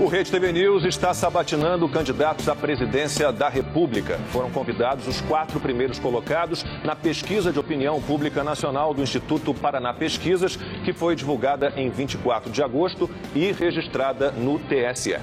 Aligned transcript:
O 0.00 0.06
Rede 0.06 0.30
TV 0.30 0.50
News 0.50 0.82
está 0.84 1.12
sabatinando 1.12 1.86
candidatos 1.86 2.48
à 2.48 2.56
presidência 2.56 3.30
da 3.30 3.50
República. 3.50 4.18
Foram 4.32 4.50
convidados 4.50 5.06
os 5.06 5.20
quatro 5.20 5.60
primeiros 5.60 5.98
colocados 5.98 6.64
na 6.82 6.96
pesquisa 6.96 7.52
de 7.52 7.58
opinião 7.58 8.00
pública 8.00 8.42
nacional 8.42 8.94
do 8.94 9.02
Instituto 9.02 9.52
Paraná 9.52 9.92
Pesquisas, 9.92 10.56
que 10.56 10.94
foi 10.94 11.14
divulgada 11.14 11.74
em 11.76 11.90
24 11.90 12.50
de 12.50 12.62
agosto 12.62 13.10
e 13.34 13.52
registrada 13.52 14.30
no 14.30 14.58
TSE. 14.58 15.18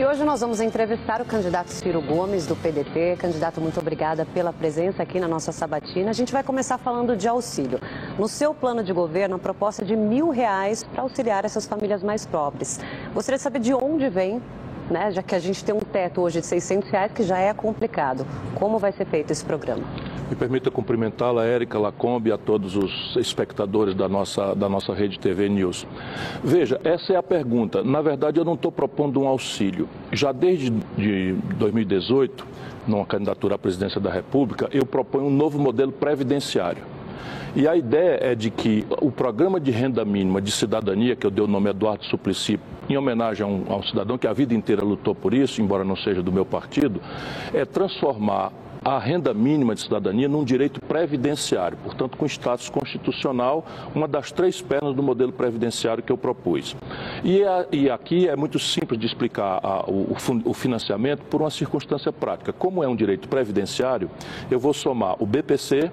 E 0.00 0.04
hoje 0.06 0.24
nós 0.24 0.40
vamos 0.40 0.62
entrevistar 0.62 1.20
o 1.20 1.26
candidato 1.26 1.68
Ciro 1.68 2.00
Gomes, 2.00 2.46
do 2.46 2.56
PDT. 2.56 3.16
Candidato, 3.18 3.60
muito 3.60 3.78
obrigada 3.78 4.24
pela 4.24 4.50
presença 4.50 5.02
aqui 5.02 5.20
na 5.20 5.28
nossa 5.28 5.52
sabatina. 5.52 6.08
A 6.08 6.14
gente 6.14 6.32
vai 6.32 6.42
começar 6.42 6.78
falando 6.78 7.14
de 7.14 7.28
auxílio. 7.28 7.78
No 8.18 8.26
seu 8.26 8.54
plano 8.54 8.82
de 8.82 8.94
governo, 8.94 9.36
a 9.36 9.38
proposta 9.38 9.84
de 9.84 9.94
mil 9.94 10.30
reais 10.30 10.82
para 10.84 11.02
auxiliar 11.02 11.44
essas 11.44 11.66
famílias 11.66 12.02
mais 12.02 12.24
pobres. 12.24 12.80
Gostaria 13.12 13.36
de 13.36 13.42
saber 13.42 13.58
de 13.58 13.74
onde 13.74 14.08
vem, 14.08 14.40
né, 14.90 15.10
já 15.12 15.22
que 15.22 15.34
a 15.34 15.38
gente 15.38 15.64
tem 15.64 15.74
um 15.74 15.80
teto 15.80 16.20
hoje 16.20 16.40
de 16.40 16.46
600 16.46 16.90
reais, 16.90 17.12
que 17.12 17.22
já 17.22 17.38
é 17.38 17.54
complicado. 17.54 18.26
Como 18.54 18.78
vai 18.78 18.92
ser 18.92 19.06
feito 19.06 19.30
esse 19.30 19.44
programa? 19.44 19.84
Me 20.28 20.36
permita 20.36 20.70
cumprimentá-la, 20.70 21.44
Érica 21.44 21.76
Lacombe, 21.76 22.30
a 22.30 22.38
todos 22.38 22.76
os 22.76 23.16
espectadores 23.16 23.96
da 23.96 24.08
nossa, 24.08 24.54
da 24.54 24.68
nossa 24.68 24.94
rede 24.94 25.18
TV 25.18 25.48
News. 25.48 25.84
Veja, 26.42 26.80
essa 26.84 27.12
é 27.12 27.16
a 27.16 27.22
pergunta. 27.22 27.82
Na 27.82 28.00
verdade, 28.00 28.38
eu 28.38 28.44
não 28.44 28.54
estou 28.54 28.70
propondo 28.70 29.20
um 29.20 29.26
auxílio. 29.26 29.88
Já 30.12 30.30
desde 30.30 30.70
de 30.96 31.32
2018, 31.56 32.46
numa 32.86 33.04
candidatura 33.04 33.56
à 33.56 33.58
presidência 33.58 34.00
da 34.00 34.10
República, 34.10 34.68
eu 34.72 34.86
proponho 34.86 35.26
um 35.26 35.30
novo 35.30 35.58
modelo 35.58 35.90
previdenciário. 35.90 36.82
E 37.54 37.66
a 37.66 37.74
ideia 37.74 38.18
é 38.20 38.34
de 38.34 38.48
que 38.48 38.86
o 39.00 39.10
programa 39.10 39.58
de 39.58 39.72
renda 39.72 40.04
mínima 40.04 40.40
de 40.40 40.52
cidadania, 40.52 41.16
que 41.16 41.26
eu 41.26 41.30
dei 41.30 41.44
o 41.44 41.48
nome 41.48 41.68
Eduardo 41.68 42.04
Suplicy, 42.04 42.60
em 42.88 42.96
homenagem 42.96 43.44
a 43.44 43.48
um, 43.48 43.64
a 43.68 43.76
um 43.76 43.82
cidadão 43.82 44.16
que 44.16 44.26
a 44.26 44.32
vida 44.32 44.54
inteira 44.54 44.84
lutou 44.84 45.14
por 45.14 45.34
isso, 45.34 45.60
embora 45.60 45.84
não 45.84 45.96
seja 45.96 46.22
do 46.22 46.30
meu 46.30 46.44
partido, 46.44 47.00
é 47.52 47.64
transformar 47.64 48.52
a 48.84 48.98
renda 48.98 49.34
mínima 49.34 49.74
de 49.74 49.82
cidadania 49.82 50.28
num 50.28 50.42
direito 50.42 50.80
previdenciário, 50.80 51.76
portanto, 51.84 52.16
com 52.16 52.24
status 52.24 52.68
constitucional, 52.70 53.66
uma 53.94 54.08
das 54.08 54.32
três 54.32 54.62
pernas 54.62 54.94
do 54.94 55.02
modelo 55.02 55.32
previdenciário 55.32 56.02
que 56.02 56.10
eu 56.10 56.16
propus. 56.16 56.74
E, 57.22 57.44
a, 57.44 57.66
e 57.70 57.90
aqui 57.90 58.26
é 58.26 58.34
muito 58.34 58.58
simples 58.58 58.98
de 58.98 59.06
explicar 59.06 59.60
a, 59.62 59.84
o, 59.90 60.16
o 60.44 60.54
financiamento 60.54 61.22
por 61.24 61.42
uma 61.42 61.50
circunstância 61.50 62.12
prática. 62.12 62.52
Como 62.52 62.82
é 62.82 62.88
um 62.88 62.96
direito 62.96 63.28
previdenciário, 63.28 64.10
eu 64.50 64.58
vou 64.58 64.72
somar 64.72 65.16
o 65.18 65.26
BPC, 65.26 65.90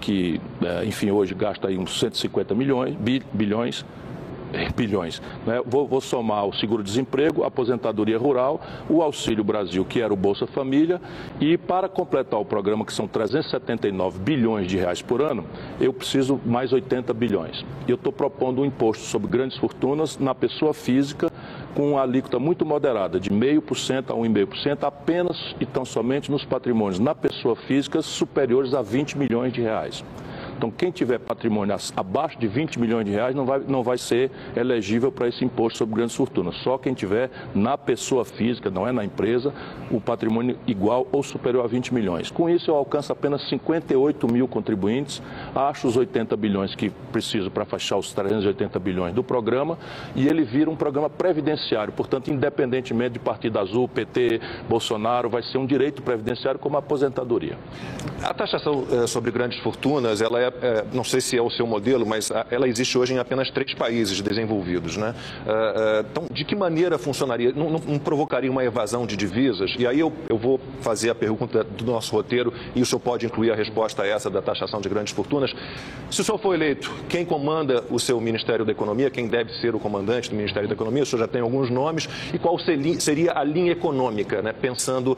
que, 0.00 0.40
é, 0.62 0.84
enfim, 0.84 1.10
hoje 1.10 1.34
gasta 1.34 1.68
aí 1.68 1.78
uns 1.78 1.98
150 1.98 2.54
milhões, 2.54 2.96
bilhões, 3.32 3.84
bilhões. 4.74 5.20
Né? 5.46 5.60
Vou, 5.66 5.86
vou, 5.86 6.00
somar 6.00 6.46
o 6.46 6.52
seguro-desemprego, 6.54 7.44
aposentadoria 7.44 8.18
rural, 8.18 8.60
o 8.88 9.02
Auxílio 9.02 9.44
Brasil, 9.44 9.84
que 9.84 10.00
era 10.00 10.12
o 10.12 10.16
Bolsa 10.16 10.46
Família, 10.46 11.00
e 11.40 11.56
para 11.58 11.88
completar 11.88 12.40
o 12.40 12.44
programa, 12.44 12.84
que 12.84 12.92
são 12.92 13.06
379 13.06 14.18
bilhões 14.18 14.66
de 14.66 14.76
reais 14.76 15.02
por 15.02 15.20
ano, 15.20 15.44
eu 15.80 15.92
preciso 15.92 16.40
mais 16.44 16.72
80 16.72 17.12
bilhões. 17.12 17.64
Eu 17.86 17.96
estou 17.96 18.12
propondo 18.12 18.62
um 18.62 18.64
imposto 18.64 19.04
sobre 19.04 19.28
grandes 19.28 19.58
fortunas 19.58 20.18
na 20.18 20.34
pessoa 20.34 20.72
física, 20.72 21.30
com 21.74 21.92
uma 21.92 22.02
alíquota 22.02 22.38
muito 22.38 22.64
moderada, 22.64 23.20
de 23.20 23.30
0,5% 23.30 24.10
a 24.10 24.14
1,5%, 24.14 24.84
apenas 24.84 25.54
e 25.60 25.66
tão 25.66 25.84
somente 25.84 26.30
nos 26.30 26.44
patrimônios 26.44 26.98
na 26.98 27.14
pessoa 27.14 27.27
física 27.56 28.02
superiores 28.02 28.74
a 28.74 28.82
20 28.82 29.16
milhões 29.18 29.52
de 29.52 29.60
reais. 29.60 30.04
Então, 30.58 30.72
quem 30.72 30.90
tiver 30.90 31.20
patrimônio 31.20 31.76
abaixo 31.96 32.36
de 32.36 32.48
20 32.48 32.80
milhões 32.80 33.04
de 33.04 33.12
reais 33.12 33.32
não 33.32 33.46
vai, 33.46 33.60
não 33.60 33.80
vai 33.80 33.96
ser 33.96 34.28
elegível 34.56 35.12
para 35.12 35.28
esse 35.28 35.44
imposto 35.44 35.78
sobre 35.78 35.94
grandes 35.94 36.16
fortunas. 36.16 36.56
Só 36.64 36.76
quem 36.76 36.94
tiver 36.94 37.30
na 37.54 37.78
pessoa 37.78 38.24
física, 38.24 38.68
não 38.68 38.86
é 38.86 38.90
na 38.90 39.04
empresa, 39.04 39.54
o 39.88 40.00
patrimônio 40.00 40.58
igual 40.66 41.06
ou 41.12 41.22
superior 41.22 41.64
a 41.64 41.68
20 41.68 41.94
milhões. 41.94 42.32
Com 42.32 42.50
isso, 42.50 42.72
eu 42.72 42.74
alcanço 42.74 43.12
apenas 43.12 43.48
58 43.48 44.26
mil 44.26 44.48
contribuintes, 44.48 45.22
acho 45.54 45.86
os 45.86 45.96
80 45.96 46.36
bilhões 46.36 46.74
que 46.74 46.90
preciso 47.12 47.52
para 47.52 47.64
fechar 47.64 47.96
os 47.96 48.12
380 48.12 48.80
bilhões 48.80 49.14
do 49.14 49.22
programa 49.22 49.78
e 50.16 50.26
ele 50.26 50.42
vira 50.42 50.68
um 50.68 50.74
programa 50.76 51.08
previdenciário. 51.08 51.92
Portanto, 51.92 52.32
independentemente 52.32 53.12
de 53.12 53.18
Partido 53.20 53.60
Azul, 53.60 53.86
PT, 53.86 54.40
Bolsonaro, 54.68 55.30
vai 55.30 55.42
ser 55.44 55.58
um 55.58 55.66
direito 55.66 56.02
previdenciário 56.02 56.58
como 56.58 56.74
a 56.74 56.80
aposentadoria. 56.80 57.56
A 58.22 58.34
taxação 58.34 58.84
eh, 58.90 59.06
sobre 59.06 59.30
grandes 59.30 59.60
fortunas, 59.60 60.20
ela 60.20 60.40
é 60.40 60.47
é, 60.62 60.84
não 60.92 61.04
sei 61.04 61.20
se 61.20 61.36
é 61.36 61.42
o 61.42 61.50
seu 61.50 61.66
modelo, 61.66 62.06
mas 62.06 62.30
ela 62.50 62.68
existe 62.68 62.96
hoje 62.96 63.14
em 63.14 63.18
apenas 63.18 63.50
três 63.50 63.74
países 63.74 64.20
desenvolvidos. 64.20 64.96
Né? 64.96 65.14
É, 65.46 65.50
é, 65.50 66.04
então, 66.10 66.26
de 66.30 66.44
que 66.44 66.54
maneira 66.54 66.98
funcionaria? 66.98 67.52
Não, 67.52 67.70
não, 67.70 67.80
não, 67.80 67.98
provocaria 67.98 68.50
uma 68.50 68.64
evasão 68.64 69.06
de 69.06 69.16
divisas? 69.16 69.74
E 69.78 69.86
aí 69.86 70.00
eu, 70.00 70.12
eu 70.28 70.38
vou 70.38 70.60
fazer 70.80 71.10
a 71.10 71.14
pergunta 71.14 71.64
do 71.64 71.84
nosso 71.84 72.12
roteiro 72.12 72.52
e 72.74 72.82
o 72.82 72.86
senhor 72.86 73.00
pode 73.00 73.26
incluir 73.26 73.52
a 73.52 73.54
resposta 73.54 74.02
a 74.02 74.06
essa 74.06 74.30
da 74.30 74.40
taxação 74.40 74.80
de 74.80 74.88
grandes 74.88 75.12
fortunas. 75.12 75.52
Se 76.10 76.20
o 76.20 76.24
senhor 76.24 76.38
for 76.38 76.54
eleito, 76.54 76.92
quem 77.08 77.24
comanda 77.24 77.84
o 77.90 77.98
seu 77.98 78.20
Ministério 78.20 78.64
da 78.64 78.72
Economia, 78.72 79.10
quem 79.10 79.28
deve 79.28 79.52
ser 79.60 79.74
o 79.74 79.78
comandante 79.78 80.30
do 80.30 80.36
Ministério 80.36 80.68
da 80.68 80.74
Economia? 80.74 81.02
O 81.02 81.06
senhor 81.06 81.20
já 81.20 81.28
tem 81.28 81.40
alguns 81.40 81.70
nomes. 81.70 82.08
E 82.32 82.38
qual 82.38 82.58
seria 82.58 83.32
a 83.34 83.44
linha 83.44 83.72
econômica, 83.72 84.42
né? 84.42 84.52
pensando 84.52 85.16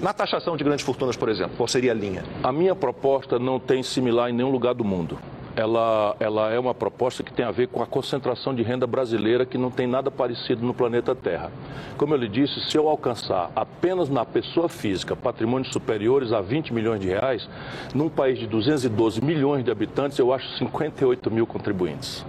na 0.00 0.12
taxação 0.12 0.56
de 0.56 0.64
grandes 0.64 0.84
fortunas, 0.84 1.16
por 1.16 1.28
exemplo? 1.28 1.56
Qual 1.56 1.68
seria 1.68 1.92
a 1.92 1.94
linha? 1.94 2.24
A 2.42 2.52
minha 2.52 2.74
proposta 2.74 3.38
não 3.38 3.58
tem 3.58 3.82
similar 3.82 4.29
em 4.30 4.32
nenhum 4.32 4.50
lugar 4.50 4.74
do 4.74 4.84
mundo. 4.84 5.18
Ela, 5.56 6.16
ela 6.20 6.50
é 6.50 6.58
uma 6.58 6.72
proposta 6.72 7.22
que 7.22 7.32
tem 7.32 7.44
a 7.44 7.50
ver 7.50 7.68
com 7.68 7.82
a 7.82 7.86
concentração 7.86 8.54
de 8.54 8.62
renda 8.62 8.86
brasileira 8.86 9.44
que 9.44 9.58
não 9.58 9.70
tem 9.70 9.86
nada 9.86 10.10
parecido 10.10 10.64
no 10.64 10.72
planeta 10.72 11.14
Terra. 11.14 11.50
Como 11.98 12.14
eu 12.14 12.18
lhe 12.18 12.28
disse, 12.28 12.60
se 12.70 12.78
eu 12.78 12.88
alcançar 12.88 13.50
apenas 13.54 14.08
na 14.08 14.24
pessoa 14.24 14.68
física 14.68 15.16
patrimônios 15.16 15.72
superiores 15.72 16.32
a 16.32 16.40
20 16.40 16.72
milhões 16.72 17.00
de 17.00 17.08
reais, 17.08 17.48
num 17.92 18.08
país 18.08 18.38
de 18.38 18.46
212 18.46 19.22
milhões 19.22 19.64
de 19.64 19.70
habitantes, 19.70 20.18
eu 20.18 20.32
acho 20.32 20.48
58 20.56 21.30
mil 21.30 21.46
contribuintes. 21.46 22.24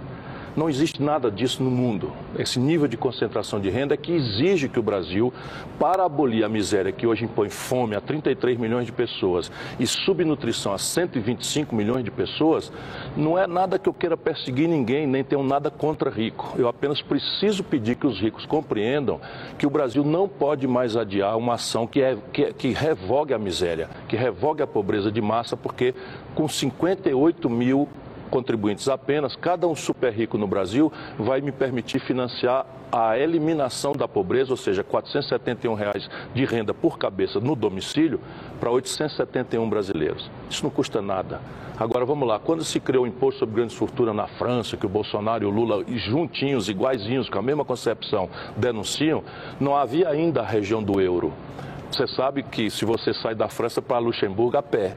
Não 0.54 0.68
existe 0.68 1.02
nada 1.02 1.30
disso 1.30 1.62
no 1.62 1.70
mundo. 1.70 2.12
Esse 2.38 2.60
nível 2.60 2.86
de 2.86 2.96
concentração 2.96 3.58
de 3.58 3.70
renda 3.70 3.94
é 3.94 3.96
que 3.96 4.12
exige 4.12 4.68
que 4.68 4.78
o 4.78 4.82
Brasil, 4.82 5.32
para 5.78 6.04
abolir 6.04 6.44
a 6.44 6.48
miséria 6.48 6.92
que 6.92 7.06
hoje 7.06 7.24
impõe 7.24 7.48
fome 7.48 7.96
a 7.96 8.00
33 8.02 8.58
milhões 8.58 8.84
de 8.84 8.92
pessoas 8.92 9.50
e 9.80 9.86
subnutrição 9.86 10.74
a 10.74 10.78
125 10.78 11.74
milhões 11.74 12.04
de 12.04 12.10
pessoas, 12.10 12.70
não 13.16 13.38
é 13.38 13.46
nada 13.46 13.78
que 13.78 13.88
eu 13.88 13.94
queira 13.94 14.16
perseguir 14.16 14.68
ninguém, 14.68 15.06
nem 15.06 15.24
tenho 15.24 15.42
nada 15.42 15.70
contra 15.70 16.10
rico. 16.10 16.52
Eu 16.58 16.68
apenas 16.68 17.00
preciso 17.00 17.64
pedir 17.64 17.96
que 17.96 18.06
os 18.06 18.20
ricos 18.20 18.44
compreendam 18.44 19.20
que 19.56 19.66
o 19.66 19.70
Brasil 19.70 20.04
não 20.04 20.28
pode 20.28 20.66
mais 20.68 20.96
adiar 20.96 21.36
uma 21.38 21.54
ação 21.54 21.86
que, 21.86 22.02
é, 22.02 22.16
que, 22.30 22.52
que 22.52 22.68
revogue 22.72 23.32
a 23.32 23.38
miséria, 23.38 23.88
que 24.06 24.16
revogue 24.16 24.62
a 24.62 24.66
pobreza 24.66 25.10
de 25.10 25.22
massa, 25.22 25.56
porque 25.56 25.94
com 26.34 26.46
58 26.46 27.48
mil 27.48 27.88
contribuintes 28.32 28.88
apenas, 28.88 29.36
cada 29.36 29.68
um 29.68 29.76
super 29.76 30.10
rico 30.10 30.38
no 30.38 30.46
Brasil 30.46 30.90
vai 31.18 31.42
me 31.42 31.52
permitir 31.52 32.00
financiar 32.00 32.64
a 32.90 33.18
eliminação 33.18 33.92
da 33.92 34.08
pobreza, 34.08 34.50
ou 34.50 34.56
seja, 34.56 34.82
471 34.82 35.74
reais 35.74 36.08
de 36.34 36.44
renda 36.46 36.72
por 36.72 36.98
cabeça 36.98 37.38
no 37.38 37.54
domicílio 37.54 38.18
para 38.58 38.70
871 38.70 39.68
brasileiros. 39.68 40.30
Isso 40.48 40.64
não 40.64 40.70
custa 40.70 41.02
nada. 41.02 41.40
Agora 41.78 42.06
vamos 42.06 42.26
lá, 42.26 42.38
quando 42.38 42.64
se 42.64 42.80
criou 42.80 43.04
o 43.04 43.06
imposto 43.06 43.40
sobre 43.40 43.56
grandes 43.56 43.76
fortunas 43.76 44.14
na 44.14 44.26
França, 44.26 44.76
que 44.76 44.86
o 44.86 44.88
Bolsonaro 44.88 45.44
e 45.44 45.46
o 45.46 45.50
Lula 45.50 45.84
juntinhos, 45.88 46.68
iguaizinhos, 46.68 47.28
com 47.28 47.38
a 47.38 47.42
mesma 47.42 47.64
concepção, 47.64 48.30
denunciam, 48.56 49.22
não 49.60 49.76
havia 49.76 50.08
ainda 50.08 50.40
a 50.40 50.46
região 50.46 50.82
do 50.82 51.00
euro. 51.00 51.32
Você 51.90 52.06
sabe 52.06 52.42
que 52.42 52.70
se 52.70 52.86
você 52.86 53.12
sai 53.12 53.34
da 53.34 53.48
França 53.48 53.82
para 53.82 53.98
Luxemburgo 53.98 54.56
a 54.56 54.62
pé, 54.62 54.96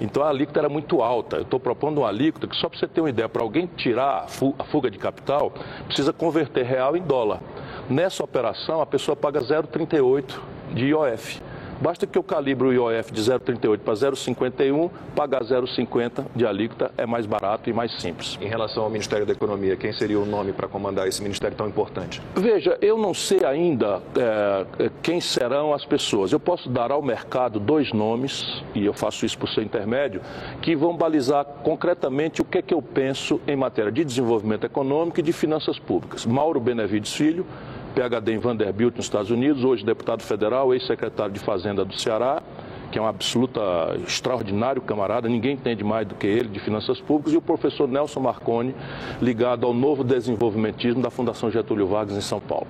então 0.00 0.22
a 0.22 0.28
alíquota 0.28 0.60
era 0.60 0.68
muito 0.68 1.02
alta. 1.02 1.36
Eu 1.36 1.42
estou 1.42 1.58
propondo 1.58 1.98
uma 1.98 2.08
alíquota 2.08 2.46
que, 2.46 2.56
só 2.56 2.68
para 2.68 2.78
você 2.78 2.86
ter 2.86 3.00
uma 3.00 3.10
ideia, 3.10 3.28
para 3.28 3.42
alguém 3.42 3.66
tirar 3.76 4.26
a 4.58 4.64
fuga 4.64 4.90
de 4.90 4.98
capital, 4.98 5.52
precisa 5.86 6.12
converter 6.12 6.64
real 6.64 6.96
em 6.96 7.02
dólar. 7.02 7.40
Nessa 7.88 8.22
operação, 8.22 8.80
a 8.80 8.86
pessoa 8.86 9.16
paga 9.16 9.40
0,38 9.40 10.38
de 10.72 10.86
IOF. 10.86 11.40
Basta 11.80 12.06
que 12.08 12.18
eu 12.18 12.24
calibre 12.24 12.66
o 12.66 12.72
IOF 12.72 13.12
de 13.12 13.22
0,38 13.22 13.78
para 13.78 13.94
0,51, 13.94 14.90
pagar 15.14 15.44
0,50 15.44 16.26
de 16.34 16.44
alíquota 16.44 16.90
é 16.98 17.06
mais 17.06 17.24
barato 17.24 17.70
e 17.70 17.72
mais 17.72 18.00
simples. 18.00 18.36
Em 18.40 18.48
relação 18.48 18.82
ao 18.82 18.90
Ministério 18.90 19.24
da 19.24 19.32
Economia, 19.32 19.76
quem 19.76 19.92
seria 19.92 20.18
o 20.18 20.26
nome 20.26 20.52
para 20.52 20.66
comandar 20.66 21.06
esse 21.06 21.22
ministério 21.22 21.56
tão 21.56 21.68
importante? 21.68 22.20
Veja, 22.34 22.76
eu 22.82 22.98
não 22.98 23.14
sei 23.14 23.44
ainda 23.44 24.02
é, 24.16 24.90
quem 25.02 25.20
serão 25.20 25.72
as 25.72 25.84
pessoas. 25.84 26.32
Eu 26.32 26.40
posso 26.40 26.68
dar 26.68 26.90
ao 26.90 27.00
mercado 27.00 27.60
dois 27.60 27.92
nomes, 27.92 28.62
e 28.74 28.84
eu 28.84 28.92
faço 28.92 29.24
isso 29.24 29.38
por 29.38 29.48
seu 29.48 29.62
intermédio, 29.62 30.20
que 30.60 30.74
vão 30.74 30.96
balizar 30.96 31.44
concretamente 31.62 32.42
o 32.42 32.44
que 32.44 32.58
é 32.58 32.62
que 32.62 32.74
eu 32.74 32.82
penso 32.82 33.40
em 33.46 33.54
matéria 33.54 33.92
de 33.92 34.04
desenvolvimento 34.04 34.64
econômico 34.64 35.20
e 35.20 35.22
de 35.22 35.32
finanças 35.32 35.78
públicas. 35.78 36.26
Mauro 36.26 36.58
Benevides 36.58 37.14
Filho, 37.14 37.46
PhD 37.94 38.32
em 38.32 38.38
Vanderbilt, 38.38 38.96
nos 38.96 39.06
Estados 39.06 39.30
Unidos, 39.30 39.64
hoje 39.64 39.84
deputado 39.84 40.22
federal, 40.22 40.72
ex-secretário 40.72 41.32
de 41.32 41.40
Fazenda 41.40 41.84
do 41.84 41.98
Ceará, 41.98 42.42
que 42.90 42.98
é 42.98 43.02
um 43.02 43.06
absoluta 43.06 43.60
extraordinário 44.06 44.80
camarada, 44.80 45.28
ninguém 45.28 45.52
entende 45.54 45.84
mais 45.84 46.06
do 46.06 46.14
que 46.14 46.26
ele 46.26 46.48
de 46.48 46.60
finanças 46.60 47.00
públicas, 47.00 47.32
e 47.32 47.36
o 47.36 47.42
professor 47.42 47.86
Nelson 47.86 48.20
Marconi, 48.20 48.74
ligado 49.20 49.66
ao 49.66 49.74
novo 49.74 50.02
desenvolvimentismo 50.02 51.02
da 51.02 51.10
Fundação 51.10 51.50
Getúlio 51.50 51.86
Vargas 51.86 52.16
em 52.16 52.20
São 52.22 52.40
Paulo. 52.40 52.66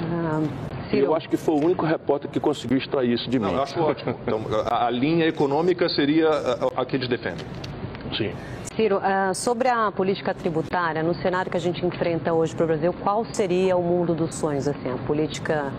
Ah, 0.00 0.40
eu 0.92 1.14
acho 1.14 1.28
que 1.28 1.36
foi 1.36 1.54
o 1.54 1.64
único 1.64 1.84
repórter 1.84 2.30
que 2.30 2.38
conseguiu 2.38 2.78
extrair 2.78 3.12
isso 3.12 3.28
de 3.28 3.38
Não, 3.38 3.48
mim. 3.48 3.54
Eu 3.56 3.62
acho 3.62 3.80
ótimo. 3.80 4.14
Então, 4.26 4.40
a, 4.66 4.86
a 4.86 4.90
linha 4.90 5.26
econômica 5.26 5.88
seria 5.88 6.28
a, 6.28 6.82
a 6.82 6.86
que 6.86 6.96
eles 6.96 7.08
defendem. 7.08 7.44
Sim. 8.18 8.32
Ciro, 8.74 8.98
uh, 8.98 9.34
sobre 9.34 9.68
a 9.68 9.90
política 9.90 10.34
tributária, 10.34 11.02
no 11.02 11.14
cenário 11.14 11.50
que 11.50 11.56
a 11.56 11.60
gente 11.60 11.84
enfrenta 11.84 12.32
hoje 12.32 12.54
para 12.54 12.64
o 12.64 12.66
Brasil, 12.66 12.92
qual 12.92 13.24
seria 13.32 13.76
o 13.76 13.82
mundo 13.82 14.14
dos 14.14 14.34
sonhos, 14.34 14.68
assim, 14.68 14.90
a 14.90 14.98
política 15.06 15.72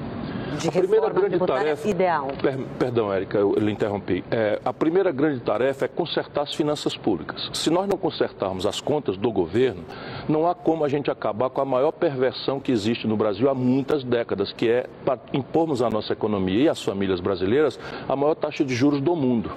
de 0.57 0.67
a 0.67 0.71
primeira 0.71 1.09
grande 1.09 1.39
tarefa, 1.39 1.87
ideal? 1.87 2.27
Per, 2.41 2.57
perdão, 2.77 3.13
Érica, 3.13 3.37
eu 3.37 3.53
lhe 3.53 3.71
interrompi. 3.71 4.23
É, 4.31 4.59
a 4.65 4.73
primeira 4.73 5.11
grande 5.11 5.39
tarefa 5.41 5.85
é 5.85 5.87
consertar 5.87 6.43
as 6.43 6.53
finanças 6.53 6.97
públicas. 6.97 7.49
Se 7.53 7.69
nós 7.69 7.87
não 7.87 7.97
consertarmos 7.97 8.65
as 8.65 8.81
contas 8.81 9.15
do 9.15 9.31
governo, 9.31 9.83
não 10.27 10.47
há 10.47 10.55
como 10.55 10.83
a 10.83 10.89
gente 10.89 11.11
acabar 11.11 11.49
com 11.49 11.61
a 11.61 11.65
maior 11.65 11.91
perversão 11.91 12.59
que 12.59 12.71
existe 12.71 13.07
no 13.07 13.15
Brasil 13.15 13.49
há 13.49 13.53
muitas 13.53 14.03
décadas, 14.03 14.51
que 14.51 14.69
é 14.69 14.87
para 15.05 15.19
impormos 15.33 15.81
à 15.81 15.89
nossa 15.89 16.13
economia 16.13 16.63
e 16.63 16.69
às 16.69 16.81
famílias 16.81 17.19
brasileiras 17.19 17.79
a 18.07 18.15
maior 18.15 18.35
taxa 18.35 18.65
de 18.65 18.73
juros 18.73 19.01
do 19.01 19.15
mundo. 19.15 19.51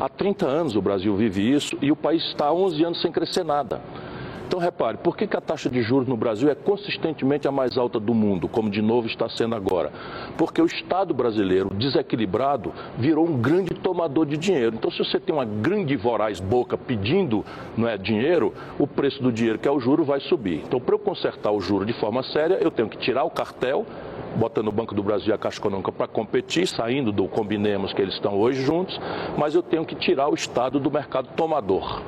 Há 0.00 0.08
30 0.08 0.46
anos 0.46 0.76
o 0.76 0.82
Brasil 0.82 1.16
vive 1.16 1.52
isso 1.52 1.76
e 1.82 1.90
o 1.90 1.96
país 1.96 2.22
está 2.26 2.46
há 2.46 2.52
11 2.52 2.84
anos 2.84 3.02
sem 3.02 3.10
crescer 3.10 3.44
nada. 3.44 3.80
Então, 4.48 4.58
repare, 4.58 4.96
por 4.96 5.14
que, 5.14 5.26
que, 5.26 5.36
a 5.36 5.42
taxa 5.42 5.68
de 5.68 5.82
juros 5.82 6.08
no 6.08 6.16
Brasil 6.16 6.48
é 6.48 6.54
consistentemente 6.54 7.46
a 7.46 7.52
mais 7.52 7.76
alta 7.76 8.00
do 8.00 8.14
mundo, 8.14 8.48
como 8.48 8.70
de 8.70 8.80
novo 8.80 9.06
está 9.06 9.28
sendo 9.28 9.54
agora? 9.54 9.92
Porque 10.38 10.62
o 10.62 10.64
Estado 10.64 11.12
brasileiro, 11.12 11.68
desequilibrado, 11.74 12.72
virou 12.96 13.26
um 13.26 13.36
grande 13.36 13.74
tomador 13.74 14.24
de 14.24 14.38
dinheiro. 14.38 14.74
Então, 14.74 14.90
se 14.90 14.98
você 15.00 15.20
tem 15.20 15.34
uma 15.34 15.44
grande 15.44 15.96
voraz 15.96 16.40
boca 16.40 16.78
pedindo 16.78 17.44
não 17.76 17.86
é, 17.86 17.98
dinheiro, 17.98 18.54
o 18.78 18.86
preço 18.86 19.22
do 19.22 19.30
dinheiro, 19.30 19.58
que 19.58 19.68
é 19.68 19.70
o 19.70 19.78
juro, 19.78 20.02
vai 20.02 20.20
subir. 20.20 20.62
Então, 20.64 20.80
para 20.80 20.94
eu 20.94 20.98
consertar 20.98 21.52
o 21.52 21.60
juro 21.60 21.84
de 21.84 21.92
forma 21.92 22.22
séria, 22.22 22.56
eu 22.58 22.70
tenho 22.70 22.88
que 22.88 22.96
tirar 22.96 23.24
o 23.24 23.30
cartel, 23.30 23.84
botando 24.38 24.68
o 24.68 24.72
Banco 24.72 24.94
do 24.94 25.02
Brasil 25.02 25.28
e 25.28 25.32
a 25.32 25.38
Caixa 25.38 25.58
Econômica 25.58 25.90
para 25.90 26.06
competir, 26.06 26.66
saindo 26.66 27.10
do 27.10 27.26
combinemos 27.26 27.92
que 27.92 28.00
eles 28.00 28.14
estão 28.14 28.38
hoje 28.38 28.62
juntos, 28.62 28.98
mas 29.36 29.54
eu 29.54 29.62
tenho 29.62 29.84
que 29.84 29.96
tirar 29.96 30.28
o 30.28 30.34
Estado 30.34 30.78
do 30.78 30.90
mercado 30.90 31.28
tomador. 31.36 32.00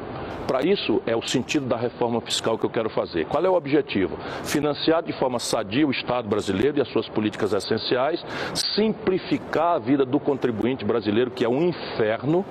Para 0.47 0.67
isso, 0.67 1.00
é 1.06 1.15
o 1.15 1.23
sentido 1.23 1.67
da 1.67 1.77
reforma 1.77 2.21
fiscal 2.21 2.59
que 2.59 2.67
eu 2.67 2.71
quero 2.71 2.91
fazer. 2.91 3.25
Qual 3.27 3.44
é 3.44 3.49
o 3.49 3.55
objetivo? 3.55 4.17
Financiar 4.43 5.00
de 5.00 5.12
forma 5.12 5.38
sadia 5.38 5.87
o 5.87 5.93
Estado 5.93 6.29
brasileiro 6.29 6.79
e 6.79 6.81
as 6.81 6.88
suas 6.88 7.09
políticas 7.09 7.53
essenciais, 7.53 8.25
simplificar 8.53 9.76
a 9.76 9.79
vida 9.79 10.05
do 10.05 10.19
contribuinte 10.19 10.85
brasileiro, 10.85 11.31
que 11.31 11.44
é 11.44 11.49
um 11.49 11.69
inferno. 11.69 12.44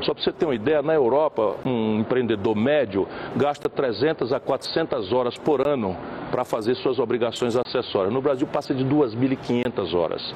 Só 0.00 0.14
para 0.14 0.22
você 0.22 0.32
ter 0.32 0.46
uma 0.46 0.54
ideia, 0.54 0.80
na 0.80 0.94
Europa, 0.94 1.56
um 1.64 2.00
empreendedor 2.00 2.56
médio 2.56 3.06
gasta 3.36 3.68
300 3.68 4.32
a 4.32 4.40
400 4.40 5.12
horas 5.12 5.36
por 5.36 5.66
ano 5.66 5.94
para 6.32 6.46
fazer 6.46 6.74
suas 6.76 6.98
obrigações 6.98 7.54
acessórias. 7.54 8.12
No 8.12 8.22
Brasil 8.22 8.46
passa 8.46 8.74
de 8.74 8.82
2.500 8.82 9.94
horas. 9.94 10.34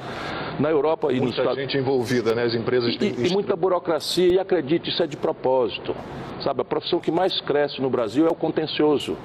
Na 0.59 0.69
Europa 0.69 1.11
e 1.11 1.19
muita 1.19 1.43
nos 1.43 1.55
gente 1.55 1.75
envolvida, 1.75 2.35
né? 2.35 2.43
As 2.43 2.53
empresas 2.53 2.95
têm... 2.97 3.15
E, 3.17 3.27
e 3.27 3.29
muita 3.31 3.55
burocracia, 3.55 4.31
e 4.31 4.39
acredite, 4.39 4.91
isso 4.91 5.01
é 5.01 5.07
de 5.07 5.17
propósito. 5.17 5.95
Sabe, 6.43 6.61
a 6.61 6.63
profissão 6.63 6.99
que 6.99 7.11
mais 7.11 7.41
cresce 7.41 7.81
no 7.81 7.89
Brasil 7.89 8.27
é 8.27 8.29
o 8.29 8.35
contencioso 8.35 9.17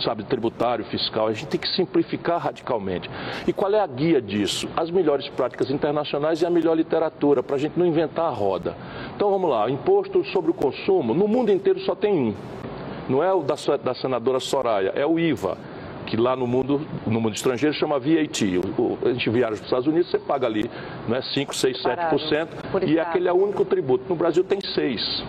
sabe, 0.00 0.24
tributário, 0.24 0.82
fiscal. 0.86 1.26
A 1.26 1.32
gente 1.34 1.48
tem 1.48 1.60
que 1.60 1.68
simplificar 1.76 2.40
radicalmente. 2.40 3.10
E 3.46 3.52
qual 3.52 3.70
é 3.74 3.80
a 3.80 3.86
guia 3.86 4.18
disso? 4.22 4.66
As 4.74 4.90
melhores 4.90 5.28
práticas 5.28 5.70
internacionais 5.70 6.40
e 6.40 6.46
a 6.46 6.48
melhor 6.48 6.74
literatura, 6.74 7.42
para 7.42 7.56
a 7.56 7.58
gente 7.58 7.78
não 7.78 7.84
inventar 7.84 8.24
a 8.24 8.30
roda. 8.30 8.74
Então 9.14 9.30
vamos 9.30 9.50
lá, 9.50 9.68
imposto 9.68 10.24
sobre 10.32 10.52
o 10.52 10.54
consumo, 10.54 11.12
no 11.12 11.28
mundo 11.28 11.52
inteiro 11.52 11.80
só 11.80 11.94
tem 11.94 12.14
um. 12.14 12.34
Não 13.10 13.22
é 13.22 13.30
o 13.30 13.42
da, 13.42 13.56
da 13.76 13.94
senadora 13.94 14.40
Soraya, 14.40 14.92
é 14.94 15.04
o 15.04 15.18
IVA 15.18 15.58
que 16.10 16.16
lá 16.16 16.34
no 16.34 16.46
mundo, 16.46 16.80
no 17.06 17.20
mundo 17.20 17.36
estrangeiro 17.36 17.72
chama 17.74 17.98
VAT. 17.98 18.42
O, 18.76 18.98
a 19.04 19.12
gente 19.12 19.30
viaja 19.30 19.52
para 19.52 19.60
os 19.60 19.62
Estados 19.62 19.86
Unidos, 19.86 20.10
você 20.10 20.18
paga 20.18 20.46
ali 20.46 20.68
né, 21.08 21.22
5, 21.22 21.54
6, 21.54 21.82
7%, 21.82 22.48
e 22.84 22.98
aquele 22.98 23.28
é 23.28 23.32
o 23.32 23.36
único 23.36 23.64
tributo. 23.64 24.04
No 24.08 24.16
Brasil 24.16 24.42
tem 24.42 24.58
6%. 24.58 25.24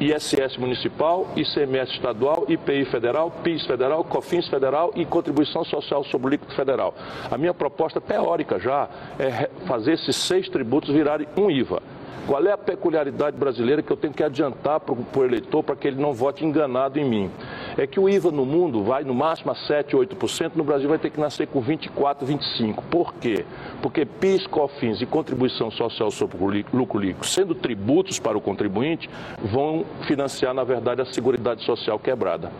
ISS 0.00 0.56
municipal, 0.56 1.28
ICMS 1.36 1.92
estadual, 1.92 2.44
IPI 2.48 2.84
federal, 2.86 3.30
PIS 3.30 3.64
federal, 3.64 4.02
COFINS 4.02 4.48
federal 4.48 4.92
e 4.96 5.04
contribuição 5.06 5.64
social 5.64 6.02
sobre 6.04 6.26
o 6.26 6.30
líquido 6.30 6.52
federal. 6.54 6.92
A 7.30 7.38
minha 7.38 7.54
proposta 7.54 8.00
teórica 8.00 8.58
já 8.58 8.88
é 9.20 9.48
fazer 9.66 9.92
esses 9.92 10.16
seis 10.16 10.48
tributos 10.48 10.92
virarem 10.92 11.28
um 11.36 11.48
IVA. 11.48 11.80
Qual 12.26 12.44
é 12.44 12.52
a 12.52 12.58
peculiaridade 12.58 13.36
brasileira 13.36 13.82
que 13.82 13.92
eu 13.92 13.96
tenho 13.96 14.12
que 14.12 14.24
adiantar 14.24 14.80
para 14.80 14.94
o 14.94 15.24
eleitor 15.24 15.62
para 15.62 15.76
que 15.76 15.86
ele 15.86 16.00
não 16.00 16.12
vote 16.12 16.44
enganado 16.44 16.98
em 16.98 17.04
mim? 17.04 17.30
É 17.76 17.86
que 17.86 17.98
o 17.98 18.08
IVA 18.08 18.30
no 18.30 18.46
mundo 18.46 18.82
vai 18.84 19.02
no 19.02 19.14
máximo 19.14 19.50
a 19.50 19.54
7, 19.54 19.96
8%, 19.96 20.52
no 20.54 20.62
Brasil 20.62 20.88
vai 20.88 20.98
ter 20.98 21.10
que 21.10 21.20
nascer 21.20 21.46
com 21.48 21.60
24, 21.60 22.26
25%. 22.26 22.76
Por 22.90 23.14
quê? 23.14 23.44
Porque 23.82 24.04
PIS, 24.04 24.46
COFINS 24.46 25.00
e 25.00 25.06
contribuição 25.06 25.70
social 25.70 26.10
sobre 26.10 26.36
o 26.36 26.76
lucro 26.76 26.98
líquido, 26.98 27.26
sendo 27.26 27.54
tributos 27.54 28.18
para 28.18 28.38
o 28.38 28.40
contribuinte, 28.40 29.10
vão 29.42 29.84
financiar, 30.02 30.54
na 30.54 30.62
verdade, 30.62 31.02
a 31.02 31.04
Seguridade 31.04 31.64
Social 31.64 31.98
quebrada. 31.98 32.52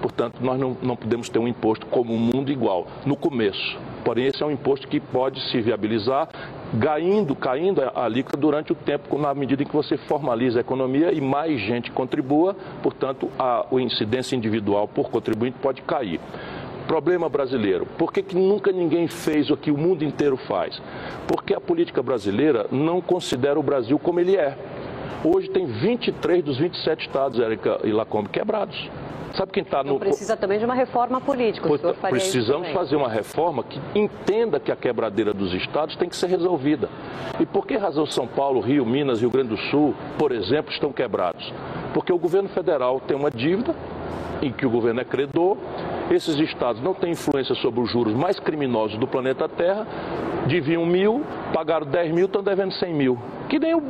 Portanto, 0.00 0.36
nós 0.40 0.58
não, 0.58 0.76
não 0.80 0.96
podemos 0.96 1.28
ter 1.28 1.38
um 1.38 1.48
imposto 1.48 1.86
como 1.86 2.14
um 2.14 2.18
mundo 2.18 2.50
igual 2.50 2.86
no 3.04 3.16
começo. 3.16 3.78
Porém, 4.04 4.26
esse 4.26 4.42
é 4.42 4.46
um 4.46 4.50
imposto 4.50 4.88
que 4.88 4.98
pode 4.98 5.40
se 5.50 5.60
viabilizar 5.60 6.28
caindo, 6.80 7.34
caindo 7.34 7.82
a 7.82 8.04
alíquota 8.04 8.36
durante 8.36 8.72
o 8.72 8.74
tempo, 8.74 9.18
na 9.18 9.34
medida 9.34 9.62
em 9.62 9.66
que 9.66 9.74
você 9.74 9.96
formaliza 9.96 10.58
a 10.58 10.62
economia 10.62 11.12
e 11.12 11.20
mais 11.20 11.60
gente 11.60 11.90
contribua, 11.90 12.56
portanto, 12.82 13.28
a, 13.38 13.66
a 13.70 13.80
incidência 13.80 14.36
individual 14.36 14.86
por 14.88 15.10
contribuinte 15.10 15.58
pode 15.60 15.82
cair. 15.82 16.20
Problema 16.86 17.28
brasileiro. 17.28 17.86
Por 17.86 18.12
que, 18.12 18.22
que 18.22 18.34
nunca 18.34 18.72
ninguém 18.72 19.06
fez 19.06 19.48
o 19.50 19.56
que 19.56 19.70
o 19.70 19.78
mundo 19.78 20.04
inteiro 20.04 20.36
faz? 20.36 20.80
Porque 21.28 21.54
a 21.54 21.60
política 21.60 22.02
brasileira 22.02 22.66
não 22.72 23.00
considera 23.00 23.60
o 23.60 23.62
Brasil 23.62 23.98
como 23.98 24.18
ele 24.18 24.36
é. 24.36 24.56
Hoje 25.24 25.48
tem 25.50 25.66
23 25.66 26.44
dos 26.44 26.58
27 26.58 27.06
estados, 27.06 27.38
Érica 27.38 27.80
e 27.84 27.92
Lacombe, 27.92 28.28
quebrados. 28.28 28.88
Sabe 29.34 29.52
quem 29.52 29.62
está 29.62 29.84
no. 29.84 29.98
precisa 29.98 30.36
também 30.36 30.58
de 30.58 30.64
uma 30.64 30.74
reforma 30.74 31.20
política. 31.20 31.68
Precisamos 32.08 32.68
fazer 32.70 32.96
uma 32.96 33.08
reforma 33.08 33.62
que 33.62 33.80
entenda 33.94 34.58
que 34.58 34.72
a 34.72 34.76
quebradeira 34.76 35.32
dos 35.32 35.52
estados 35.54 35.94
tem 35.96 36.08
que 36.08 36.16
ser 36.16 36.26
resolvida. 36.26 36.88
E 37.38 37.46
por 37.46 37.66
que 37.66 37.76
razão 37.76 38.06
São 38.06 38.26
Paulo, 38.26 38.60
Rio, 38.60 38.84
Minas, 38.84 39.20
Rio 39.20 39.30
Grande 39.30 39.50
do 39.50 39.56
Sul, 39.56 39.94
por 40.18 40.32
exemplo, 40.32 40.72
estão 40.72 40.92
quebrados? 40.92 41.52
Porque 41.94 42.12
o 42.12 42.18
governo 42.18 42.48
federal 42.48 43.00
tem 43.00 43.16
uma 43.16 43.30
dívida 43.30 43.74
em 44.42 44.50
que 44.52 44.66
o 44.66 44.70
governo 44.70 45.00
é 45.00 45.04
credor, 45.04 45.56
esses 46.10 46.36
estados 46.36 46.82
não 46.82 46.94
têm 46.94 47.12
influência 47.12 47.54
sobre 47.56 47.80
os 47.80 47.90
juros 47.90 48.14
mais 48.14 48.38
criminosos 48.38 48.98
do 48.98 49.06
planeta 49.06 49.48
Terra, 49.48 49.86
deviam 50.46 50.84
mil, 50.84 51.24
pagaram 51.52 51.86
10 51.86 52.12
mil, 52.12 52.26
estão 52.26 52.42
devendo 52.42 52.72
100 52.72 52.94
mil 52.94 53.18
que 53.50 53.58
nem 53.58 53.74
o 53.74 53.80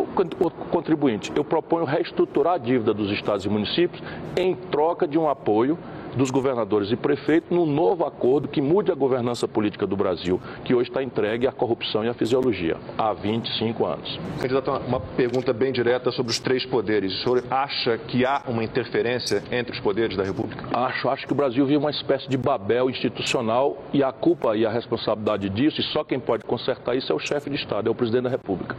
contribuinte. 0.70 1.30
Eu 1.36 1.44
proponho 1.44 1.84
reestruturar 1.84 2.54
a 2.54 2.58
dívida 2.58 2.94
dos 2.94 3.10
estados 3.12 3.44
e 3.44 3.48
municípios 3.48 4.02
em 4.34 4.54
troca 4.54 5.06
de 5.06 5.18
um 5.18 5.28
apoio 5.28 5.78
dos 6.16 6.30
governadores 6.30 6.90
e 6.90 6.96
prefeitos 6.96 7.50
num 7.50 7.66
novo 7.66 8.04
acordo 8.04 8.48
que 8.48 8.60
mude 8.60 8.90
a 8.90 8.94
governança 8.94 9.46
política 9.46 9.86
do 9.86 9.96
Brasil, 9.96 10.40
que 10.64 10.74
hoje 10.74 10.90
está 10.90 11.02
entregue 11.02 11.46
à 11.46 11.52
corrupção 11.52 12.04
e 12.04 12.08
à 12.08 12.14
fisiologia, 12.14 12.76
há 12.96 13.12
25 13.12 13.86
anos. 13.86 14.20
Candidato, 14.40 14.70
uma 14.86 15.00
pergunta 15.00 15.52
bem 15.52 15.72
direta 15.72 16.10
sobre 16.10 16.32
os 16.32 16.38
três 16.38 16.64
poderes. 16.66 17.12
O 17.14 17.22
senhor 17.22 17.44
acha 17.50 17.98
que 17.98 18.24
há 18.24 18.42
uma 18.46 18.64
interferência 18.64 19.42
entre 19.50 19.72
os 19.72 19.80
poderes 19.80 20.16
da 20.16 20.24
República? 20.24 20.66
Acho. 20.72 21.08
Acho 21.08 21.26
que 21.26 21.32
o 21.32 21.36
Brasil 21.36 21.64
vive 21.64 21.76
uma 21.76 21.90
espécie 21.90 22.28
de 22.28 22.36
babel 22.36 22.90
institucional 22.90 23.82
e 23.92 24.02
a 24.02 24.12
culpa 24.12 24.56
e 24.56 24.66
a 24.66 24.70
responsabilidade 24.70 25.48
disso, 25.48 25.80
e 25.80 25.84
só 25.84 26.04
quem 26.04 26.18
pode 26.18 26.44
consertar 26.44 26.94
isso 26.96 27.12
é 27.12 27.14
o 27.14 27.18
chefe 27.18 27.50
de 27.50 27.56
Estado, 27.56 27.88
é 27.88 27.90
o 27.90 27.94
presidente 27.94 28.24
da 28.24 28.30
República. 28.30 28.76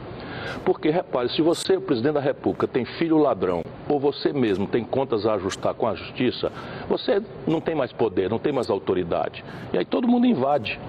Porque, 0.66 0.90
repare, 0.90 1.30
se 1.30 1.42
você, 1.42 1.78
o 1.78 1.82
presidente 1.82 2.14
da 2.14 2.20
República, 2.20 2.68
tem 2.68 2.86
filho 2.86 3.18
ladrão, 3.18 3.64
ou 3.88 4.00
você 4.00 4.32
mesmo 4.34 4.68
tem 4.68 4.84
contas 4.84 5.26
a 5.26 5.34
ajustar 5.34 5.74
com 5.74 5.88
a 5.88 5.96
justiça, 5.96 6.52
você 6.88 7.22
não 7.48 7.62
tem 7.62 7.76
mais 7.76 7.92
poder, 7.92 8.30
não 8.30 8.40
tem 8.40 8.52
mais 8.52 8.70
autoridade. 8.70 9.44
E 9.74 9.78
aí 9.78 9.86
todo 9.86 10.08
mundo 10.08 10.26
invade. 10.26 10.80